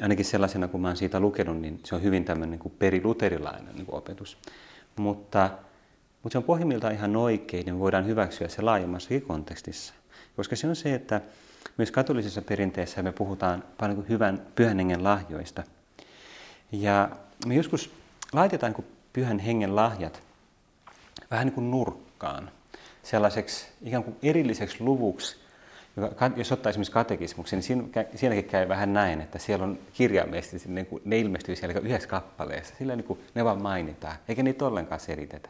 ainakin 0.01 0.25
sellaisena 0.25 0.67
kuin 0.67 0.81
mä 0.81 0.87
oon 0.87 0.97
siitä 0.97 1.19
lukenut, 1.19 1.61
niin 1.61 1.79
se 1.83 1.95
on 1.95 2.03
hyvin 2.03 2.25
tämmöinen 2.25 2.59
niin 2.59 2.73
periluterilainen 2.79 3.75
niin 3.75 3.85
kuin 3.85 3.95
opetus. 3.95 4.37
Mutta, 4.95 5.49
mutta 6.23 6.33
se 6.33 6.37
on 6.37 6.43
pohjimmiltaan 6.43 6.93
ihan 6.93 7.15
oikein, 7.15 7.65
niin 7.65 7.79
voidaan 7.79 8.05
hyväksyä 8.05 8.47
se 8.47 8.61
laajemmassakin 8.61 9.21
kontekstissa. 9.21 9.93
Koska 10.39 10.55
se 10.55 10.67
on 10.67 10.75
se, 10.75 10.93
että 10.93 11.21
myös 11.77 11.91
katolisessa 11.91 12.41
perinteessä 12.41 13.03
me 13.03 13.11
puhutaan 13.11 13.63
paljon 13.77 13.95
kuin 13.95 14.09
hyvän 14.09 14.41
pyhän 14.55 14.77
hengen 14.77 15.03
lahjoista. 15.03 15.63
Ja 16.71 17.09
me 17.45 17.55
joskus 17.55 17.91
laitetaan 18.33 18.73
kuin 18.73 18.85
pyhän 19.13 19.39
hengen 19.39 19.75
lahjat 19.75 20.21
vähän 21.31 21.47
niin 21.47 21.53
kuin 21.53 21.71
nurkkaan, 21.71 22.51
sellaiseksi 23.03 23.67
ikään 23.81 24.03
kuin 24.03 24.15
erilliseksi 24.23 24.83
luvuksi, 24.83 25.37
jos 26.35 26.51
ottaa 26.51 26.69
esimerkiksi 26.69 26.91
katekismuksen, 26.93 27.57
niin 27.57 27.63
siinä, 27.63 28.05
siinäkin 28.15 28.45
käy 28.45 28.67
vähän 28.67 28.93
näin, 28.93 29.21
että 29.21 29.39
siellä 29.39 29.65
on 29.65 29.79
kirjaimellisesti, 29.93 30.69
niin 30.69 30.87
ne 31.05 31.19
ilmestyy 31.19 31.55
siellä 31.55 31.79
yhdessä 31.79 32.09
kappaleessa. 32.09 32.75
Sillä 32.77 32.95
niin 32.95 33.05
kuin 33.05 33.19
ne 33.35 33.45
vaan 33.45 33.61
mainitaan, 33.61 34.15
eikä 34.27 34.43
niitä 34.43 34.65
ollenkaan 34.65 34.99
selitetä. 34.99 35.49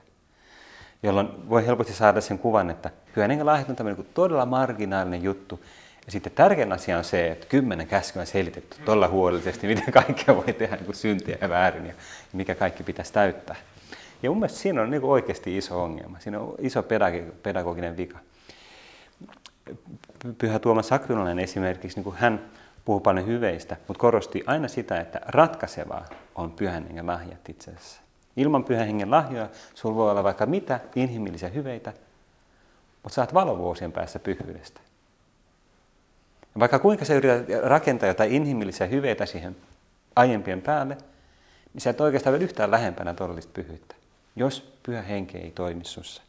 Jolloin 1.04 1.50
voi 1.50 1.66
helposti 1.66 1.94
saada 1.94 2.22
sen 2.22 2.40
kuvan, 2.40 2.70
että 2.70 2.90
pyhän 3.16 3.46
lahjat 3.46 3.70
on 3.70 3.76
tämmöinen 3.76 4.02
niin 4.02 4.14
todella 4.14 4.46
marginaalinen 4.46 5.24
juttu. 5.24 5.60
Ja 6.06 6.12
sitten 6.12 6.32
tärkein 6.32 6.74
asia 6.74 6.98
on 6.98 7.04
se, 7.04 7.32
että 7.32 7.48
kymmenen 7.48 7.88
käskyä 7.88 8.20
on 8.22 8.28
selitetty 8.28 8.78
todella 8.86 9.08
huolellisesti, 9.08 9.68
miten 9.76 9.94
kaikkea 9.94 10.36
voi 10.36 10.54
tehdä 10.54 10.76
niin 10.76 10.96
syntiä 10.96 11.38
ja 11.42 11.50
väärin 11.50 11.86
ja 11.86 11.94
mikä 12.34 12.56
kaikki 12.56 12.84
pitäisi 12.84 13.14
täyttää. 13.14 13.56
Ja 14.24 14.30
mun 14.30 14.40
mielestä 14.40 14.60
siinä 14.60 14.82
on 14.82 14.92
niin 14.92 15.04
oikeasti 15.04 15.58
iso 15.58 15.84
ongelma. 15.84 16.20
Siinä 16.20 16.40
on 16.40 16.56
iso 16.60 16.84
pedagoginen 17.44 17.98
vika. 17.98 18.20
Pyhä 20.38 20.60
Tuomas 20.60 20.92
Akvinolainen 20.92 21.44
esimerkiksi, 21.44 21.98
niin 21.98 22.04
kuin 22.04 22.16
hän 22.16 22.42
puhuu 22.86 23.00
paljon 23.00 23.28
hyveistä, 23.28 23.78
mutta 23.88 24.02
korosti 24.02 24.44
aina 24.46 24.68
sitä, 24.68 25.00
että 25.00 25.22
ratkaisevaa 25.26 26.06
on 26.36 26.52
pyhän 26.52 26.84
hengen 26.84 27.08
lahjat 27.08 27.50
itse 27.50 27.72
asiassa. 27.72 28.02
Ilman 28.38 28.64
pyhän 28.64 28.86
hengen 28.86 29.12
lahjoja 29.12 29.50
sulla 29.74 29.96
voi 29.96 30.12
olla 30.12 30.24
vaikka 30.24 30.46
mitä 30.46 30.80
inhimillisiä 30.96 31.50
hyveitä, 31.50 31.94
mutta 33.04 33.16
saat 33.16 33.34
valovuosien 33.34 33.92
päässä 33.92 34.20
pyhyydestä. 34.20 34.82
Ja 36.42 36.60
vaikka 36.60 36.80
kuinka 36.80 37.06
sä 37.06 37.14
yrität 37.14 37.46
rakentaa 37.64 38.10
jotain 38.10 38.32
inhimillisiä 38.32 38.88
hyveitä 38.88 39.26
siihen 39.26 39.56
aiempien 40.16 40.62
päälle, 40.62 40.98
niin 41.74 41.82
sä 41.82 41.90
et 41.90 42.02
oikeastaan 42.02 42.36
ole 42.36 42.44
yhtään 42.44 42.72
lähempänä 42.72 43.14
todellista 43.14 43.52
pyhyyttä, 43.54 43.96
jos 44.36 44.74
pyhä 44.84 45.02
henki 45.02 45.38
ei 45.38 45.52
toimi 45.52 45.86
sussa. 45.86 46.22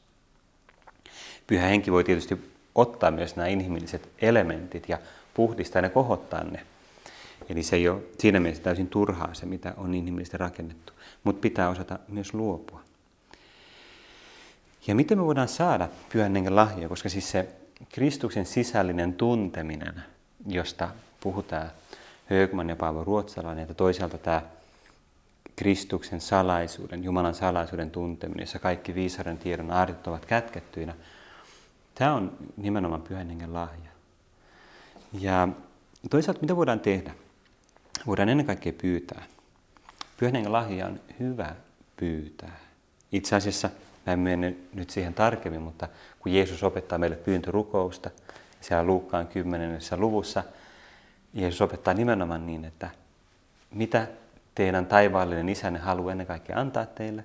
Pyhä 1.47 1.66
henki 1.66 1.92
voi 1.92 2.04
tietysti 2.04 2.52
ottaa 2.75 3.11
myös 3.11 3.37
nämä 3.37 3.47
inhimilliset 3.49 4.09
elementit 4.19 4.88
ja 4.88 4.99
puhdistaa 5.35 5.83
ne, 5.83 5.88
kohottaa 5.88 6.45
ne. 6.45 6.66
Eli 7.49 7.62
se 7.62 7.76
ei 7.76 7.88
ole 7.88 8.02
siinä 8.18 8.40
mielessä 8.40 8.62
täysin 8.62 8.88
turhaa 8.88 9.35
se, 9.35 9.47
mitä 9.47 9.75
on 9.76 9.94
inhimillisesti 9.94 10.37
rakennettu, 10.37 10.92
mutta 11.25 11.40
pitää 11.40 11.68
osata 11.68 11.99
myös 12.09 12.35
luopua. 12.35 12.80
Ja 14.87 14.94
miten 14.94 15.18
me 15.18 15.25
voidaan 15.25 15.49
saada 15.49 15.88
pyhän 16.12 16.35
hengen 16.35 16.56
lahjoja, 16.56 16.88
koska 16.88 17.09
siis 17.09 17.30
se 17.30 17.49
Kristuksen 17.88 18.47
sisällinen 18.47 19.14
tunteminen, 19.14 20.02
josta 20.47 20.88
puhutaan 21.20 21.70
Högman 22.26 22.68
ja 22.68 22.76
Paavo 22.76 23.04
Ruotsalainen, 23.04 23.68
ja 23.68 23.75
toisaalta 23.75 24.18
tämä 24.18 24.42
Kristuksen 25.56 26.20
salaisuuden, 26.20 27.04
Jumalan 27.04 27.35
salaisuuden 27.35 27.90
tunteminen, 27.90 28.42
jossa 28.42 28.59
kaikki 28.59 28.94
viisauden 28.94 29.38
tiedon 29.38 29.70
aartit 29.70 30.06
ovat 30.06 30.26
kätkettyinä, 30.26 30.94
Tämä 32.00 32.14
on 32.14 32.32
nimenomaan 32.56 33.02
pyhän 33.02 33.28
hengen 33.28 33.54
lahja. 33.54 33.90
Ja 35.20 35.49
toisaalta 36.11 36.40
mitä 36.40 36.56
voidaan 36.56 36.80
tehdä? 36.80 37.14
Voidaan 38.07 38.28
ennen 38.28 38.47
kaikkea 38.47 38.73
pyytää. 38.73 39.23
Pyhän 40.16 40.35
hengen 40.35 40.52
lahja 40.52 40.87
on 40.87 41.00
hyvä 41.21 41.54
pyytää. 41.97 42.61
Itse 43.12 43.37
asiassa, 43.37 43.71
mä 44.07 44.12
en 44.12 44.19
mene 44.19 44.57
nyt 44.75 44.90
siihen 44.90 45.14
tarkemmin, 45.14 45.62
mutta 45.62 45.88
kun 46.19 46.33
Jeesus 46.33 46.62
opettaa 46.62 46.99
meille 46.99 47.16
pyyntörukousta, 47.16 48.11
siellä 48.61 48.85
Luukkaan 48.85 49.26
10. 49.26 49.80
luvussa, 49.97 50.45
Jeesus 51.35 51.61
opettaa 51.61 51.95
nimenomaan 51.95 52.47
niin, 52.47 52.64
että 52.64 52.90
mitä 53.71 54.07
teidän 54.54 54.87
taivaallinen 54.87 55.49
isänne 55.49 55.78
haluaa 55.78 56.12
ennen 56.12 56.26
kaikkea 56.26 56.61
antaa 56.61 56.87
teille? 56.87 57.25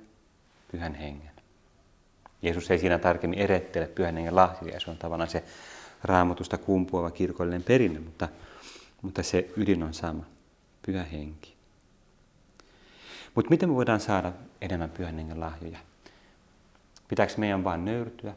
Pyhän 0.72 0.96
hengen. 0.96 1.32
Jeesus 2.41 2.72
ei 2.72 2.79
siinä 2.79 3.00
tarkemmin 3.00 3.39
erettele 3.39 3.88
pyhän 3.88 4.15
hengen 4.15 4.36
lahjoja, 4.36 4.79
se 4.79 4.91
on 4.91 4.98
tavallaan 4.98 5.29
se 5.29 5.44
raamatusta 6.03 6.58
kumpuava 6.58 7.12
kirkollinen 7.12 7.63
perinne, 7.63 8.00
mutta, 8.00 8.27
mutta 9.01 9.24
se 9.24 9.50
ydin 9.58 9.84
on 9.84 9.94
sama, 9.94 10.24
pyhä 10.86 11.04
henki. 11.04 11.56
Mutta 13.36 13.50
miten 13.50 13.70
me 13.70 13.75
voidaan 13.75 14.00
saada 14.00 14.34
enemmän 14.62 14.89
pyhän 14.89 15.15
hengen 15.15 15.39
lahjoja? 15.39 15.80
Pitääkö 17.08 17.34
meidän 17.38 17.63
vain 17.63 17.86
nöyrtyä? 17.86 18.34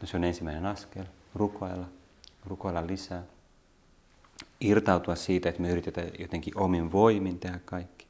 No 0.00 0.06
se 0.06 0.16
on 0.16 0.24
ensimmäinen 0.24 0.66
askel. 0.66 1.04
Rukoilla, 1.34 1.86
rukoilla 2.46 2.86
lisää. 2.86 3.22
Irtautua 4.60 5.14
siitä, 5.14 5.48
että 5.48 5.62
me 5.62 5.70
yritetään 5.70 6.08
jotenkin 6.18 6.58
omin 6.58 6.92
voimin 6.92 7.38
tehdä 7.38 7.60
kaikki. 7.64 8.06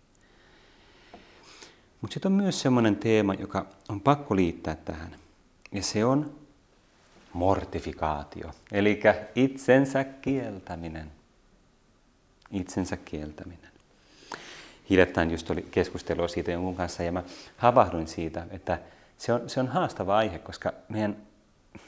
Mutta 2.00 2.14
sitten 2.14 2.32
on 2.32 2.42
myös 2.42 2.60
sellainen 2.60 2.96
teema, 2.96 3.34
joka 3.34 3.66
on 3.88 4.00
pakko 4.00 4.36
liittää 4.36 4.74
tähän. 4.74 5.16
Ja 5.72 5.82
se 5.82 6.04
on 6.04 6.34
mortifikaatio, 7.32 8.50
eli 8.72 9.00
itsensä 9.34 10.04
kieltäminen. 10.04 11.10
Itsensä 12.50 12.96
kieltäminen. 12.96 13.73
Hiljattain 14.90 15.30
just 15.30 15.50
oli 15.50 15.62
keskustelua 15.62 16.28
siitä 16.28 16.52
jonkun 16.52 16.76
kanssa 16.76 17.02
ja 17.02 17.12
mä 17.12 17.22
havahduin 17.56 18.08
siitä, 18.08 18.46
että 18.50 18.78
se 19.18 19.32
on, 19.32 19.50
se 19.50 19.60
on 19.60 19.68
haastava 19.68 20.16
aihe, 20.16 20.38
koska 20.38 20.72
meidän, 20.88 21.16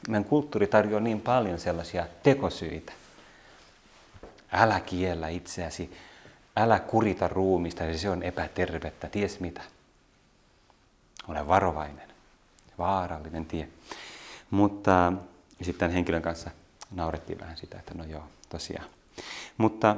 meidän 0.09 0.25
kulttuuri 0.25 0.67
tarjoaa 0.67 1.01
niin 1.01 1.21
paljon 1.21 1.59
sellaisia 1.59 2.07
tekosyitä. 2.23 2.93
Älä 4.53 4.81
kiellä 4.81 5.29
itseäsi, 5.29 5.97
älä 6.57 6.79
kurita 6.79 7.29
ruumista, 7.29 7.85
se 7.97 8.11
on 8.11 8.23
epätervettä, 8.23 9.09
ties 9.09 9.41
mitä. 9.41 9.63
Ole 11.29 11.49
varovainen 11.49 12.07
vaarallinen 12.79 13.47
tie. 13.47 13.69
Mutta 14.51 15.13
sitten 15.63 15.91
henkilön 15.91 16.23
kanssa 16.23 16.51
naurettiin 16.91 17.41
vähän 17.41 17.57
sitä, 17.57 17.79
että 17.79 17.95
no 17.95 18.05
joo, 18.05 18.25
tosiaan. 18.49 18.89
Mutta 19.59 19.97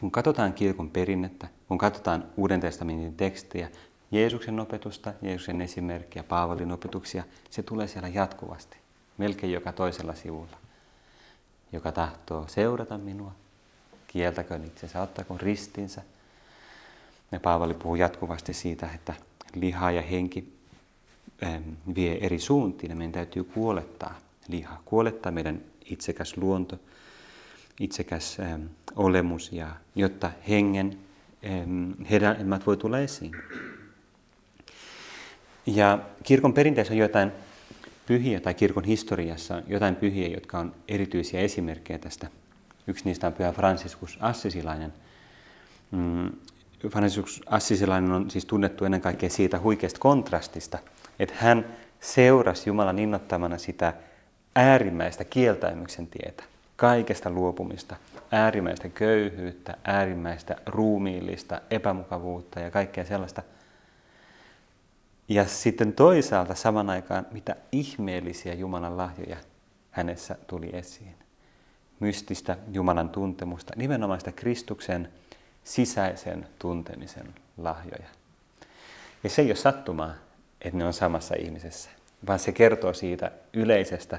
kun 0.00 0.10
katsotaan 0.10 0.52
kirkon 0.52 0.90
perinnettä, 0.90 1.48
kun 1.68 1.78
katsotaan 1.78 2.24
Uuden 2.36 2.60
testamentin 2.60 3.16
tekstejä, 3.16 3.68
Jeesuksen 4.10 4.60
opetusta, 4.60 5.12
Jeesuksen 5.22 5.60
esimerkkiä, 5.60 6.22
Paavalin 6.22 6.72
opetuksia, 6.72 7.24
se 7.50 7.62
tulee 7.62 7.86
siellä 7.86 8.08
jatkuvasti, 8.08 8.76
melkein 9.18 9.52
joka 9.52 9.72
toisella 9.72 10.14
sivulla. 10.14 10.56
Joka 11.72 11.92
tahtoo 11.92 12.44
seurata 12.48 12.98
minua, 12.98 13.32
kieltäköön 14.06 14.64
itsensä, 14.64 15.02
ottakoon 15.02 15.40
ristinsä. 15.40 16.02
Ja 17.32 17.40
Paavali 17.40 17.74
puhuu 17.74 17.94
jatkuvasti 17.94 18.52
siitä, 18.54 18.90
että 18.94 19.14
liha 19.54 19.90
ja 19.90 20.02
henki 20.02 20.58
vie 21.94 22.18
eri 22.20 22.38
suuntiin 22.38 22.90
ja 22.90 22.96
meidän 22.96 23.12
täytyy 23.12 23.44
kuolettaa 23.44 24.18
liha, 24.48 24.80
kuolettaa 24.84 25.32
meidän 25.32 25.60
itsekäs 25.84 26.36
luonto, 26.36 26.78
itsekäs 27.80 28.36
ähm, 28.40 28.62
olemus, 28.96 29.52
ja, 29.52 29.68
jotta 29.94 30.30
hengen 30.48 30.98
ähm, 31.46 31.92
hedelmät 32.10 32.66
voi 32.66 32.76
tulla 32.76 32.98
esiin. 32.98 33.32
Ja 35.66 35.98
kirkon 36.22 36.54
perinteessä 36.54 36.94
on 36.94 36.98
jotain 36.98 37.32
pyhiä, 38.06 38.40
tai 38.40 38.54
kirkon 38.54 38.84
historiassa 38.84 39.56
on 39.56 39.62
jotain 39.66 39.96
pyhiä, 39.96 40.28
jotka 40.28 40.58
on 40.58 40.74
erityisiä 40.88 41.40
esimerkkejä 41.40 41.98
tästä. 41.98 42.26
Yksi 42.86 43.04
niistä 43.04 43.26
on 43.26 43.32
pyhä 43.32 43.52
Franciscus 43.52 44.18
Assisilainen. 44.20 44.92
Mm, 45.90 46.30
Franciscus 46.90 47.42
Assisilainen 47.46 48.12
on 48.12 48.30
siis 48.30 48.44
tunnettu 48.44 48.84
ennen 48.84 49.00
kaikkea 49.00 49.30
siitä 49.30 49.60
huikeasta 49.60 50.00
kontrastista– 50.00 50.78
että 51.18 51.34
hän 51.38 51.64
seurasi 52.00 52.70
Jumalan 52.70 52.98
innottamana 52.98 53.58
sitä 53.58 53.94
äärimmäistä 54.56 55.24
kieltäymyksen 55.24 56.06
tietä, 56.06 56.44
kaikesta 56.78 57.30
luopumista, 57.30 57.96
äärimmäistä 58.32 58.88
köyhyyttä, 58.88 59.76
äärimmäistä 59.84 60.56
ruumiillista 60.66 61.60
epämukavuutta 61.70 62.60
ja 62.60 62.70
kaikkea 62.70 63.04
sellaista. 63.04 63.42
Ja 65.28 65.46
sitten 65.46 65.92
toisaalta 65.92 66.54
saman 66.54 66.90
aikaan, 66.90 67.26
mitä 67.30 67.56
ihmeellisiä 67.72 68.54
Jumalan 68.54 68.96
lahjoja 68.96 69.36
hänessä 69.90 70.36
tuli 70.46 70.70
esiin. 70.72 71.14
Mystistä 72.00 72.56
Jumalan 72.72 73.10
tuntemusta, 73.10 73.72
nimenomaan 73.76 74.20
sitä 74.20 74.32
Kristuksen 74.32 75.08
sisäisen 75.64 76.46
tuntemisen 76.58 77.34
lahjoja. 77.56 78.08
Ja 79.24 79.30
se 79.30 79.42
ei 79.42 79.48
ole 79.48 79.56
sattumaa, 79.56 80.14
että 80.60 80.78
ne 80.78 80.84
on 80.84 80.92
samassa 80.92 81.34
ihmisessä, 81.34 81.90
vaan 82.26 82.38
se 82.38 82.52
kertoo 82.52 82.92
siitä 82.92 83.32
yleisestä 83.52 84.18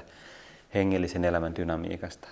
hengellisen 0.74 1.24
elämän 1.24 1.56
dynamiikasta. 1.56 2.28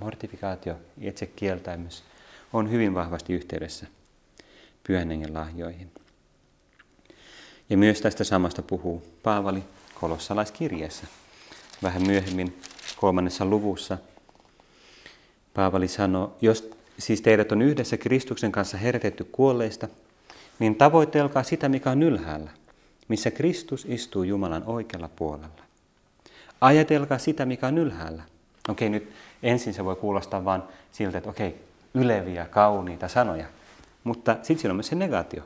Mortifikaatio, 0.00 0.74
itsekieltäymys 1.00 2.04
on 2.52 2.70
hyvin 2.70 2.94
vahvasti 2.94 3.32
yhteydessä 3.32 3.86
pyhän 4.86 5.08
hengen 5.08 5.34
lahjoihin. 5.34 5.90
Ja 7.70 7.76
myös 7.76 8.00
tästä 8.00 8.24
samasta 8.24 8.62
puhuu 8.62 9.02
Paavali 9.22 9.62
kolossalaiskirjeessä. 10.00 11.06
Vähän 11.82 12.06
myöhemmin 12.06 12.60
kolmannessa 12.96 13.44
luvussa 13.44 13.98
Paavali 15.54 15.88
sanoo, 15.88 16.36
jos 16.40 16.70
siis 16.98 17.20
teidät 17.20 17.52
on 17.52 17.62
yhdessä 17.62 17.96
Kristuksen 17.96 18.52
kanssa 18.52 18.76
herätetty 18.76 19.24
kuolleista, 19.24 19.88
niin 20.58 20.74
tavoitelkaa 20.74 21.42
sitä, 21.42 21.68
mikä 21.68 21.90
on 21.90 22.02
ylhäällä, 22.02 22.50
missä 23.08 23.30
Kristus 23.30 23.86
istuu 23.88 24.22
Jumalan 24.22 24.62
oikealla 24.66 25.08
puolella. 25.16 25.62
Ajatelkaa 26.60 27.18
sitä, 27.18 27.46
mikä 27.46 27.66
on 27.66 27.78
ylhäällä. 27.78 28.22
Okei, 28.70 28.88
nyt 28.88 29.12
ensin 29.42 29.74
se 29.74 29.84
voi 29.84 29.96
kuulostaa 29.96 30.44
vain 30.44 30.62
siltä, 30.92 31.18
että 31.18 31.30
okei, 31.30 31.64
yleviä, 31.94 32.46
kauniita 32.46 33.08
sanoja. 33.08 33.46
Mutta 34.04 34.32
sitten 34.32 34.58
siinä 34.58 34.72
on 34.72 34.76
myös 34.76 34.86
se 34.86 34.94
negaatio. 34.94 35.42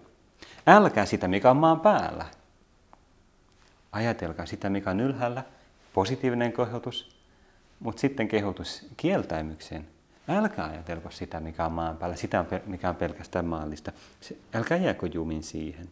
Älkää 0.67 1.07
sitä, 1.07 1.29
mikä 1.29 1.51
on 1.51 1.57
maan 1.57 1.81
päällä. 1.81 2.25
Ajatelkaa 3.93 4.47
sitä, 4.47 4.71
mikä 4.71 4.91
on 4.91 5.01
ylhäällä, 5.01 5.43
positiivinen 5.93 6.53
kehotus, 6.53 7.17
mutta 7.81 8.01
sitten 8.01 8.29
kehotus 8.29 8.87
kieltäymykseen. 8.97 9.87
Älkää 10.29 10.67
ajatelko 10.67 11.11
sitä, 11.11 11.41
mikä 11.41 11.67
on 11.67 11.73
maan 11.73 11.97
päällä, 11.97 12.17
sitä, 12.17 12.45
mikä 12.67 12.89
on 12.89 12.97
pelkästään 12.97 13.45
maallista. 13.45 13.93
Älkää 14.55 14.79
jääkö 14.79 15.07
jumin 15.07 15.43
siihen. 15.43 15.89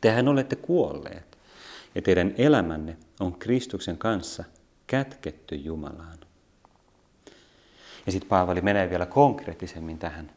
Tehän 0.00 0.28
olette 0.28 0.56
kuolleet 0.56 1.38
ja 1.94 2.02
teidän 2.02 2.34
elämänne 2.38 2.96
on 3.20 3.32
Kristuksen 3.38 3.98
kanssa 3.98 4.44
kätketty 4.86 5.54
Jumalaan. 5.54 6.18
Ja 8.06 8.12
sitten 8.12 8.28
Paavali 8.28 8.60
menee 8.60 8.90
vielä 8.90 9.06
konkreettisemmin 9.06 9.98
tähän. 9.98 10.30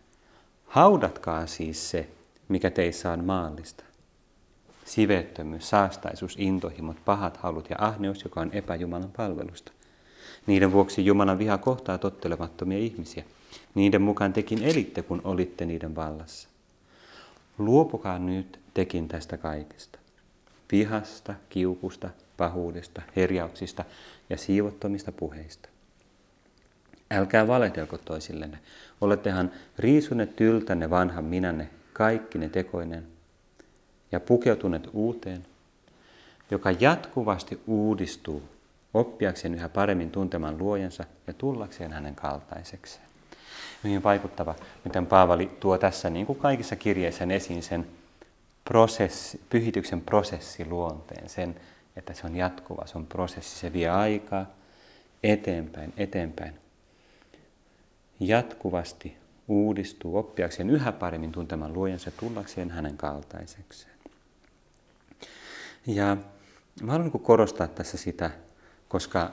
Haudatkaa 0.67 1.47
siis 1.47 1.89
se, 1.91 2.10
mikä 2.47 2.69
teissä 2.69 3.12
on 3.12 3.25
maallista. 3.25 3.83
Sivettömyys, 4.86 5.69
saastaisuus, 5.69 6.36
intohimot, 6.38 6.97
pahat 7.05 7.38
halut 7.38 7.69
ja 7.69 7.75
ahneus, 7.79 8.23
joka 8.23 8.41
on 8.41 8.49
epäjumalan 8.53 9.12
palvelusta. 9.17 9.71
Niiden 10.47 10.71
vuoksi 10.71 11.05
Jumalan 11.05 11.39
viha 11.39 11.57
kohtaa 11.57 11.97
tottelemattomia 11.97 12.77
ihmisiä. 12.77 13.23
Niiden 13.75 14.01
mukaan 14.01 14.33
tekin 14.33 14.63
elitte, 14.63 15.01
kun 15.01 15.21
olitte 15.23 15.65
niiden 15.65 15.95
vallassa. 15.95 16.49
Luopukaa 17.57 18.19
nyt 18.19 18.60
tekin 18.73 19.07
tästä 19.07 19.38
kaikesta. 19.38 19.99
Vihasta, 20.71 21.33
kiukusta, 21.49 22.10
pahuudesta, 22.38 23.01
herjauksista 23.15 23.86
ja 24.29 24.37
siivottomista 24.37 25.11
puheista. 25.11 25.69
Älkää 27.11 27.47
valehdelko 27.47 27.97
toisillenne. 27.97 28.59
Olettehan 29.01 29.51
riisuneet 29.77 30.35
tyltänne 30.35 30.89
vanhan 30.89 31.23
minänne 31.23 31.69
kaikki 31.93 32.37
ne 32.37 32.49
tekoinen 32.49 33.07
ja 34.11 34.19
pukeutuneet 34.19 34.89
uuteen, 34.93 35.45
joka 36.51 36.71
jatkuvasti 36.71 37.61
uudistuu 37.67 38.43
oppiakseen 38.93 39.53
yhä 39.53 39.69
paremmin 39.69 40.11
tuntemaan 40.11 40.57
luojansa 40.57 41.03
ja 41.27 41.33
tullakseen 41.33 41.93
hänen 41.93 42.15
kaltaisekseen. 42.15 43.07
Hyvin 43.83 44.03
vaikuttava, 44.03 44.55
miten 44.85 45.05
Paavali 45.05 45.57
tuo 45.59 45.77
tässä 45.77 46.09
niin 46.09 46.25
kuin 46.25 46.39
kaikissa 46.39 46.75
kirjeissä 46.75 47.27
esiin 47.29 47.63
sen 47.63 47.87
prosessi, 48.65 49.41
pyhityksen 49.49 50.01
prosessiluonteen, 50.01 51.29
sen, 51.29 51.55
että 51.97 52.13
se 52.13 52.27
on 52.27 52.36
jatkuva, 52.36 52.88
se 52.88 52.97
on 52.97 53.05
prosessi, 53.05 53.60
se 53.60 53.73
vie 53.73 53.89
aikaa 53.89 54.45
eteenpäin, 55.23 55.93
eteenpäin. 55.97 56.53
Jatkuvasti 58.19 59.17
uudistuu 59.47 60.17
oppiakseen 60.17 60.69
yhä 60.69 60.91
paremmin 60.91 61.31
tuntemaan 61.31 61.73
luojansa 61.73 62.12
tullakseen 62.12 62.71
hänen 62.71 62.97
kaltaisekseen. 62.97 63.93
Ja 65.88 66.17
mä 66.81 66.91
haluan 66.91 67.12
niin 67.13 67.23
korostaa 67.23 67.67
tässä 67.67 67.97
sitä, 67.97 68.31
koska 68.88 69.31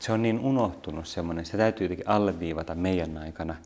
se 0.00 0.12
on 0.12 0.22
niin 0.22 0.40
unohtunut 0.40 1.08
semmoinen, 1.08 1.46
se 1.46 1.56
täytyy 1.56 1.84
jotenkin 1.84 2.08
alleviivata 2.08 2.74
meidän 2.74 3.18
aikana. 3.18 3.56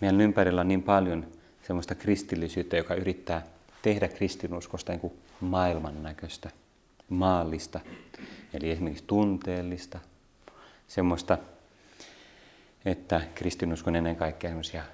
Meidän 0.00 0.20
ympärillä 0.20 0.60
on 0.60 0.68
niin 0.68 0.82
paljon 0.82 1.26
semmoista 1.66 1.94
kristillisyyttä, 1.94 2.76
joka 2.76 2.94
yrittää 2.94 3.42
tehdä 3.82 4.08
kristinuskosta 4.08 4.92
niin 4.92 5.00
kuin 5.00 5.12
maailman 5.40 6.02
näköistä, 6.02 6.50
maallista, 7.08 7.80
eli 8.52 8.70
esimerkiksi 8.70 9.04
tunteellista, 9.06 9.98
semmoista, 10.86 11.38
että 12.84 13.20
kristinusko 13.34 13.90
on 13.90 13.96
ennen 13.96 14.16
kaikkea 14.16 14.50
semmoisia 14.50 14.84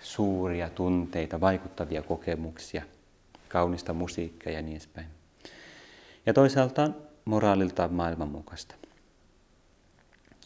suuria 0.00 0.70
tunteita, 0.70 1.40
vaikuttavia 1.40 2.02
kokemuksia, 2.02 2.82
kaunista 3.48 3.92
musiikkia 3.92 4.52
ja 4.52 4.62
niin 4.62 4.72
edespäin. 4.72 5.06
Ja 6.26 6.34
toisaalta 6.34 6.90
moraaliltaan 7.24 7.92
maailmanmukaista. 7.92 8.74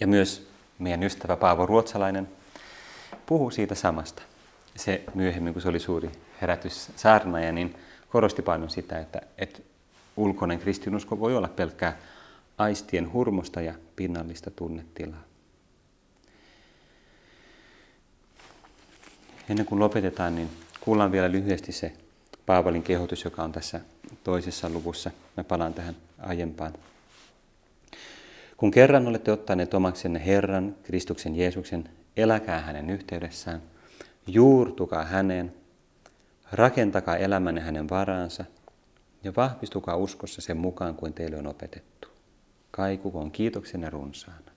Ja 0.01 0.07
myös 0.07 0.51
meidän 0.79 1.03
ystävä 1.03 1.37
Paavo 1.37 1.67
Ruotsalainen 1.67 2.29
puhuu 3.27 3.51
siitä 3.51 3.75
samasta. 3.75 4.23
Se 4.77 5.05
myöhemmin, 5.15 5.53
kun 5.53 5.63
se 5.63 5.69
oli 5.69 5.81
suuri 5.81 6.11
herätys 6.41 6.91
saarnaaja, 6.97 7.53
niin 7.53 7.75
korosti 8.09 8.43
paljon 8.43 8.71
sitä, 8.71 8.99
että, 8.99 9.21
että 9.39 9.59
ulkoinen 10.19 10.59
kristinusko 10.59 11.21
voi 11.21 11.37
olla 11.37 11.49
pelkkää 11.49 11.97
aistien 12.59 13.13
hurmosta 13.13 13.61
ja 13.61 13.75
pinnallista 13.97 14.51
tunnetilaa. 14.51 15.25
Ennen 19.49 19.67
kuin 19.67 19.79
lopetetaan, 19.79 20.35
niin 20.35 20.49
kuullaan 20.81 21.13
vielä 21.13 21.33
lyhyesti 21.33 21.73
se 21.73 21.93
Paavalin 22.47 22.83
kehotus, 22.83 23.25
joka 23.25 23.43
on 23.43 23.53
tässä 23.53 23.81
toisessa 24.25 24.71
luvussa. 24.71 25.11
Mä 25.37 25.45
palaan 25.45 25.75
tähän 25.75 25.97
aiempaan. 26.19 26.73
Kun 28.57 28.71
kerran 28.71 29.07
olette 29.07 29.33
ottaneet 29.33 29.75
omaksenne 29.75 30.27
Herran, 30.27 30.77
Kristuksen 30.83 31.37
Jeesuksen, 31.37 31.91
eläkää 32.17 32.61
hänen 32.61 32.91
yhteydessään, 32.91 33.63
juurtukaa 34.27 35.05
häneen, 35.05 35.55
rakentakaa 36.53 37.17
elämänne 37.17 37.61
hänen 37.61 37.89
varaansa 37.89 38.45
ja 39.25 39.33
vahvistukaa 39.37 39.97
uskossa 39.97 40.41
sen 40.41 40.57
mukaan 40.57 40.95
kuin 40.95 41.13
teille 41.13 41.37
on 41.37 41.47
opetettu. 41.47 42.09
Kaikukoon 42.71 43.31
kiitoksenne 43.31 43.91
runsaana. 43.91 44.51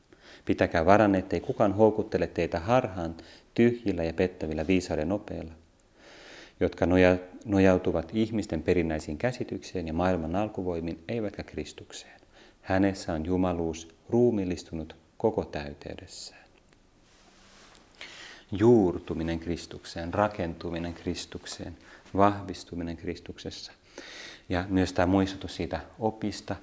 Pitäkää 0.45 0.86
varanne, 0.86 1.17
ettei 1.17 1.39
kukaan 1.39 1.74
houkuttele 1.74 2.28
teitä 2.28 2.60
harhaan 2.60 3.15
tyhjillä 3.54 4.04
ja 4.04 4.13
pettävillä 4.13 4.67
viisauden 4.67 5.12
opeilla, 5.12 5.52
jotka 6.60 6.86
nojautuvat 7.45 8.10
ihmisten 8.13 8.63
perinnäisiin 8.63 9.17
käsitykseen 9.17 9.88
ja 9.88 9.93
maailman 9.93 10.36
alkuvoimin, 10.36 11.04
eivätkä 11.08 11.43
Kristukseen. 11.43 12.21
Hänessä 12.62 13.13
on 13.13 13.26
jumaluus 13.26 13.88
ruumillistunut 14.10 14.95
koko 15.17 15.45
täyteydessään. 15.45 16.41
Juurtuminen 18.52 19.39
Kristukseen, 19.39 20.13
rakentuminen 20.13 20.93
Kristukseen, 20.93 21.78
vahvistuminen 22.17 22.97
Kristuksessa. 22.97 23.71
Ja 24.52 24.66
myös 24.70 24.94
tämä 24.94 25.06
muistutus 25.06 25.56
siitä 25.56 25.80
opista. 26.00 26.56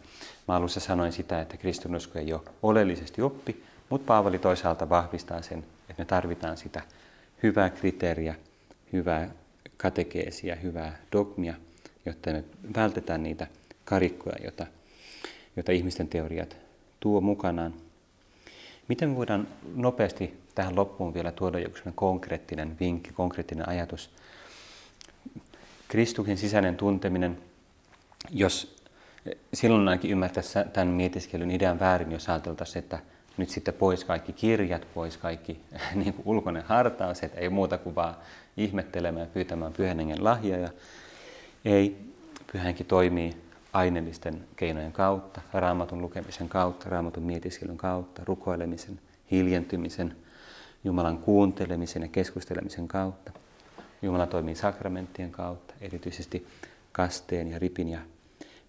Mä 0.48 0.54
alussa 0.54 0.80
sanoin 0.80 1.12
sitä, 1.12 1.40
että 1.40 1.56
kristinusko 1.56 2.18
ei 2.18 2.32
ole 2.32 2.40
oleellisesti 2.62 3.22
oppi, 3.22 3.64
mutta 3.88 4.06
Paavali 4.06 4.38
toisaalta 4.38 4.88
vahvistaa 4.88 5.42
sen, 5.42 5.58
että 5.58 6.02
me 6.02 6.04
tarvitaan 6.04 6.56
sitä 6.56 6.82
hyvää 7.42 7.70
kriteeriä, 7.70 8.34
hyvää 8.92 9.30
katekeesia, 9.76 10.56
hyvää 10.56 10.98
dogmia, 11.12 11.54
jotta 12.06 12.30
me 12.30 12.44
vältetään 12.76 13.22
niitä 13.22 13.46
karikkoja, 13.84 14.36
joita, 14.42 14.66
joita 15.56 15.72
ihmisten 15.72 16.08
teoriat 16.08 16.56
tuo 17.00 17.20
mukanaan. 17.20 17.74
Miten 18.88 19.08
me 19.08 19.16
voidaan 19.16 19.48
nopeasti 19.74 20.38
tähän 20.54 20.76
loppuun 20.76 21.14
vielä 21.14 21.32
tuoda 21.32 21.58
joku 21.58 21.78
konkreettinen 21.94 22.76
vinkki, 22.80 23.12
konkreettinen 23.12 23.68
ajatus? 23.68 24.10
Kristuksen 25.88 26.36
sisäinen 26.36 26.76
tunteminen, 26.76 27.47
jos 28.30 28.76
silloin 29.54 29.88
ainakin 29.88 30.10
ymmärtäisi 30.10 30.58
tämän 30.72 30.88
mietiskelyn 30.88 31.50
idean 31.50 31.80
väärin, 31.80 32.12
jos 32.12 32.28
ajateltaisiin, 32.28 32.82
että 32.82 32.98
nyt 33.36 33.50
sitten 33.50 33.74
pois 33.74 34.04
kaikki 34.04 34.32
kirjat, 34.32 34.86
pois 34.94 35.16
kaikki 35.16 35.60
niin 35.94 36.14
kuin 36.14 36.26
ulkoinen 36.26 36.62
hartaus, 36.62 37.22
että 37.22 37.40
ei 37.40 37.48
muuta 37.48 37.78
kuin 37.78 37.94
vaan 37.94 38.14
ihmettelemään 38.56 39.26
ja 39.26 39.32
pyytämään 39.32 39.72
pyhän 39.72 39.98
hengen 39.98 40.24
lahjoja. 40.24 40.70
Ei, 41.64 41.96
pyhänkin 42.52 42.86
toimii 42.86 43.36
aineellisten 43.72 44.44
keinojen 44.56 44.92
kautta, 44.92 45.40
raamatun 45.52 46.02
lukemisen 46.02 46.48
kautta, 46.48 46.90
raamatun 46.90 47.22
mietiskelyn 47.22 47.76
kautta, 47.76 48.22
rukoilemisen, 48.24 49.00
hiljentymisen, 49.30 50.16
Jumalan 50.84 51.18
kuuntelemisen 51.18 52.02
ja 52.02 52.08
keskustelemisen 52.08 52.88
kautta. 52.88 53.32
Jumala 54.02 54.26
toimii 54.26 54.54
sakramenttien 54.54 55.30
kautta, 55.30 55.74
erityisesti 55.80 56.46
kasteen 56.92 57.48
ja 57.48 57.58
ripin 57.58 57.88
ja 57.88 58.00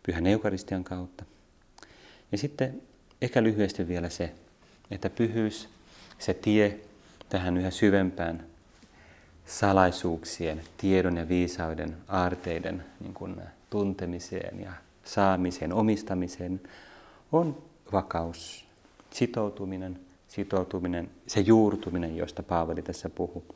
pyhän 0.09 0.27
eukaristian 0.27 0.83
kautta. 0.83 1.25
Ja 2.31 2.37
sitten 2.37 2.81
ehkä 3.21 3.43
lyhyesti 3.43 3.87
vielä 3.87 4.09
se, 4.09 4.33
että 4.91 5.09
pyhyys, 5.09 5.69
se 6.19 6.33
tie 6.33 6.79
tähän 7.29 7.57
yhä 7.57 7.71
syvempään 7.71 8.45
salaisuuksien, 9.45 10.61
tiedon 10.77 11.17
ja 11.17 11.27
viisauden, 11.27 11.97
aarteiden 12.07 12.85
niin 12.99 13.13
kuin 13.13 13.35
tuntemiseen 13.69 14.59
ja 14.59 14.71
saamiseen, 15.03 15.73
omistamiseen, 15.73 16.61
on 17.31 17.63
vakaus, 17.91 18.65
sitoutuminen, 19.11 19.99
sitoutuminen, 20.27 21.09
se 21.27 21.39
juurtuminen, 21.39 22.17
josta 22.17 22.43
Paavali 22.43 22.81
tässä 22.81 23.09
puhuu. 23.09 23.55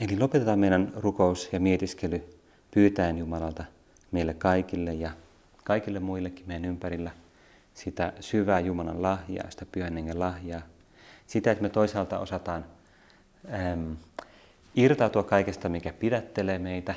Eli 0.00 0.18
lopetetaan 0.18 0.58
meidän 0.58 0.92
rukous 0.96 1.48
ja 1.52 1.60
mietiskely 1.60 2.37
pyytäen 2.78 3.18
Jumalalta 3.18 3.64
meille 4.10 4.34
kaikille 4.34 4.94
ja 4.94 5.10
kaikille 5.64 6.00
muillekin 6.00 6.44
meidän 6.46 6.64
ympärillä 6.64 7.10
sitä 7.74 8.12
syvää 8.20 8.60
Jumalan 8.60 9.02
lahjaa, 9.02 9.50
sitä 9.50 9.66
pyhän 9.72 9.94
hengen 9.94 10.18
lahjaa. 10.18 10.62
Sitä, 11.26 11.50
että 11.50 11.62
me 11.62 11.68
toisaalta 11.68 12.18
osataan 12.18 12.64
äm, 13.72 13.96
irtautua 14.74 15.22
kaikesta, 15.22 15.68
mikä 15.68 15.92
pidättelee 15.92 16.58
meitä, 16.58 16.94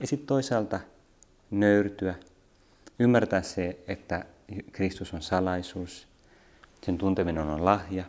ja 0.00 0.06
sitten 0.06 0.26
toisaalta 0.26 0.80
nöyrtyä, 1.50 2.14
ymmärtää 2.98 3.42
se, 3.42 3.78
että 3.88 4.24
Kristus 4.72 5.14
on 5.14 5.22
salaisuus, 5.22 6.08
sen 6.82 6.98
tunteminen 6.98 7.42
on 7.42 7.64
lahja. 7.64 8.04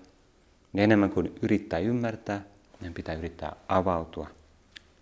Ja 0.74 0.84
enemmän 0.84 1.10
kuin 1.10 1.36
yrittää 1.42 1.80
ymmärtää, 1.80 2.42
meidän 2.80 2.94
pitää 2.94 3.16
yrittää 3.16 3.56
avautua 3.68 4.28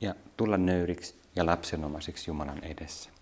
ja 0.02 0.16
tulla 0.38 0.58
nöyriksi 0.58 1.25
ja 1.36 1.46
lapsenomaiseksi 1.46 2.30
Jumalan 2.30 2.64
edessä. 2.64 3.15